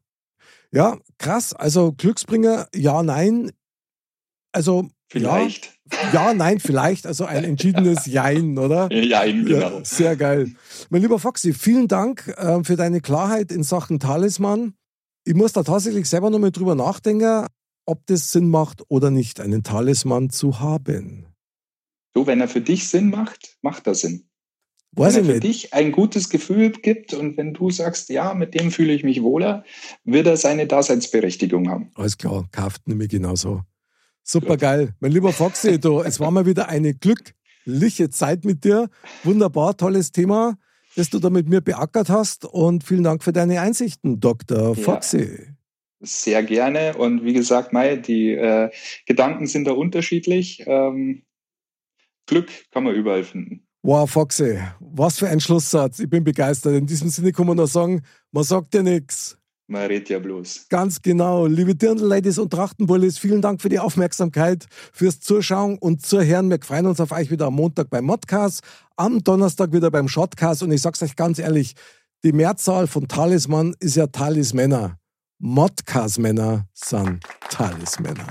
Ja, 0.72 0.98
krass. 1.18 1.54
Also 1.54 1.92
Glücksbringer, 1.92 2.68
ja, 2.74 3.02
nein. 3.02 3.50
Also 4.52 4.88
Vielleicht. 5.08 5.78
Ja, 6.12 6.12
ja, 6.12 6.34
nein, 6.34 6.58
vielleicht. 6.58 7.06
Also 7.06 7.24
ein 7.26 7.44
entschiedenes 7.44 8.06
Jein, 8.06 8.58
oder? 8.58 8.92
Ja, 8.92 9.24
genau. 9.24 9.78
Ja, 9.78 9.84
sehr 9.84 10.16
geil. 10.16 10.50
Mein 10.90 11.02
lieber 11.02 11.18
Foxy, 11.18 11.52
vielen 11.52 11.86
Dank 11.86 12.26
äh, 12.36 12.62
für 12.64 12.76
deine 12.76 13.00
Klarheit 13.00 13.52
in 13.52 13.62
Sachen 13.62 14.00
Talisman. 14.00 14.74
Ich 15.24 15.34
muss 15.34 15.52
da 15.52 15.62
tatsächlich 15.62 16.08
selber 16.08 16.30
nochmal 16.30 16.50
drüber 16.50 16.74
nachdenken, 16.74 17.46
ob 17.84 18.04
das 18.06 18.32
Sinn 18.32 18.50
macht 18.50 18.82
oder 18.88 19.10
nicht, 19.10 19.40
einen 19.40 19.62
Talisman 19.62 20.30
zu 20.30 20.58
haben. 20.60 21.26
Du, 22.14 22.26
wenn 22.26 22.40
er 22.40 22.48
für 22.48 22.60
dich 22.60 22.88
Sinn 22.88 23.10
macht, 23.10 23.58
macht 23.62 23.86
er 23.86 23.94
Sinn. 23.94 24.28
Weiß 24.92 25.14
wenn 25.14 25.22
er 25.22 25.26
für 25.26 25.32
nicht. 25.32 25.44
dich 25.44 25.74
ein 25.74 25.92
gutes 25.92 26.30
Gefühl 26.30 26.70
gibt 26.70 27.12
und 27.14 27.36
wenn 27.36 27.54
du 27.54 27.70
sagst, 27.70 28.08
ja, 28.08 28.34
mit 28.34 28.54
dem 28.54 28.70
fühle 28.70 28.92
ich 28.92 29.04
mich 29.04 29.22
wohler, 29.22 29.64
wird 30.04 30.26
er 30.26 30.36
seine 30.36 30.66
Daseinsberechtigung 30.66 31.68
haben. 31.68 31.90
Alles 31.94 32.16
klar, 32.16 32.48
kauft 32.50 32.88
nämlich 32.88 33.10
genauso. 33.10 33.62
Super 34.28 34.56
geil. 34.56 34.92
Mein 34.98 35.12
lieber 35.12 35.32
Foxy, 35.32 35.78
du, 35.78 36.00
es 36.00 36.18
war 36.18 36.32
mal 36.32 36.46
wieder 36.46 36.68
eine 36.68 36.94
glückliche 36.94 38.10
Zeit 38.10 38.44
mit 38.44 38.64
dir. 38.64 38.90
Wunderbar, 39.22 39.76
tolles 39.76 40.10
Thema, 40.10 40.58
das 40.96 41.10
du 41.10 41.20
da 41.20 41.30
mit 41.30 41.48
mir 41.48 41.60
beackert 41.60 42.08
hast. 42.08 42.44
Und 42.44 42.82
vielen 42.82 43.04
Dank 43.04 43.22
für 43.22 43.32
deine 43.32 43.60
Einsichten, 43.60 44.18
Dr. 44.18 44.76
Ja. 44.76 44.82
Foxy. 44.82 45.54
Sehr 46.00 46.42
gerne. 46.42 46.96
Und 46.96 47.24
wie 47.24 47.34
gesagt, 47.34 47.72
Mai, 47.72 47.94
die 47.94 48.32
äh, 48.32 48.70
Gedanken 49.06 49.46
sind 49.46 49.64
da 49.64 49.72
unterschiedlich. 49.72 50.64
Ähm, 50.66 51.22
Glück 52.26 52.48
kann 52.72 52.82
man 52.82 52.96
überall 52.96 53.22
finden. 53.22 53.64
Wow, 53.82 54.10
Foxy, 54.10 54.58
was 54.80 55.20
für 55.20 55.28
ein 55.28 55.38
Schlusssatz. 55.38 56.00
Ich 56.00 56.10
bin 56.10 56.24
begeistert. 56.24 56.74
In 56.74 56.86
diesem 56.86 57.10
Sinne 57.10 57.30
kann 57.30 57.46
man 57.46 57.58
nur 57.58 57.68
sagen, 57.68 58.02
man 58.32 58.42
sagt 58.42 58.74
ja 58.74 58.82
nichts. 58.82 59.38
Man 59.68 59.82
redet 59.86 60.10
ja 60.10 60.20
bloß. 60.20 60.66
Ganz 60.68 61.02
genau. 61.02 61.46
Liebe 61.46 61.74
Dirndl-Ladies 61.74 62.38
und 62.38 62.52
Trachtenbullis, 62.52 63.18
vielen 63.18 63.42
Dank 63.42 63.60
für 63.60 63.68
die 63.68 63.80
Aufmerksamkeit, 63.80 64.66
fürs 64.92 65.18
Zuschauen 65.18 65.76
und 65.78 66.06
Zuhören. 66.06 66.50
Wir 66.50 66.60
freuen 66.62 66.86
uns 66.86 67.00
auf 67.00 67.10
euch 67.10 67.32
wieder 67.32 67.46
am 67.46 67.54
Montag 67.54 67.90
beim 67.90 68.04
Modcast, 68.04 68.62
am 68.96 69.24
Donnerstag 69.24 69.72
wieder 69.72 69.90
beim 69.90 70.06
Shotcast. 70.06 70.62
Und 70.62 70.70
ich 70.70 70.82
sag's 70.82 71.02
euch 71.02 71.16
ganz 71.16 71.40
ehrlich, 71.40 71.74
die 72.22 72.32
Mehrzahl 72.32 72.86
von 72.86 73.08
Talisman 73.08 73.74
ist 73.80 73.96
ja 73.96 74.06
Talismänner. 74.06 74.98
Modcast-Männer 75.38 76.66
sind 76.72 77.24
Talismänner. 77.50 78.26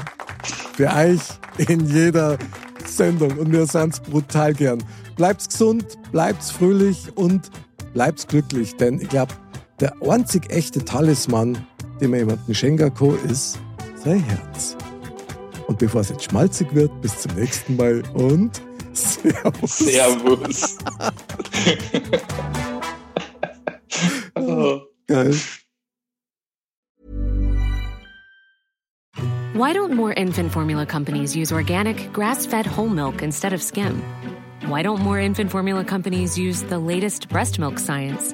Für 0.76 0.90
euch 0.92 1.22
in 1.68 1.86
jeder 1.88 2.38
Sendung. 2.86 3.38
Und 3.38 3.52
wir 3.52 3.66
sind's 3.68 4.00
brutal 4.00 4.54
gern. 4.54 4.84
Bleibt's 5.16 5.50
gesund, 5.50 5.98
bleibt's 6.12 6.50
fröhlich 6.50 7.16
und 7.16 7.52
bleibt's 7.94 8.26
glücklich. 8.26 8.76
Denn 8.78 9.00
ich 9.00 9.10
glaube, 9.10 9.34
der 9.80 9.94
einzig 10.02 10.50
echte 10.50 10.84
Talisman, 10.84 11.58
den 12.00 12.12
man 12.12 12.20
jemandem 12.20 12.54
schenken 12.54 12.94
kann, 12.94 13.18
ist 13.30 13.60
sein 13.96 14.24
Herz. 14.24 14.78
Und 15.68 15.80
bevor 15.80 16.02
es 16.02 16.10
jetzt 16.10 16.24
schmalzig 16.24 16.74
wird, 16.74 16.92
bis 17.02 17.22
zum 17.22 17.34
nächsten 17.36 17.76
Mal 17.76 18.04
und 18.14 18.62
Servus. 18.94 19.78
Servus. 19.78 20.78
oh. 24.36 24.82
Geil. 25.08 25.36
Why 29.54 29.72
don't 29.74 29.94
more 29.94 30.12
infant 30.14 30.52
formula 30.52 30.86
companies 30.86 31.36
use 31.36 31.52
organic, 31.52 32.12
grass 32.12 32.46
fed 32.46 32.66
whole 32.66 32.90
milk 32.90 33.22
instead 33.22 33.54
of 33.54 33.62
skim? 33.62 34.02
Why 34.68 34.82
don't 34.82 35.00
more 35.00 35.20
infant 35.20 35.52
formula 35.52 35.84
companies 35.86 36.38
use 36.38 36.64
the 36.64 36.80
latest 36.80 37.30
breast 37.30 37.60
milk 37.60 37.80
science? 37.80 38.34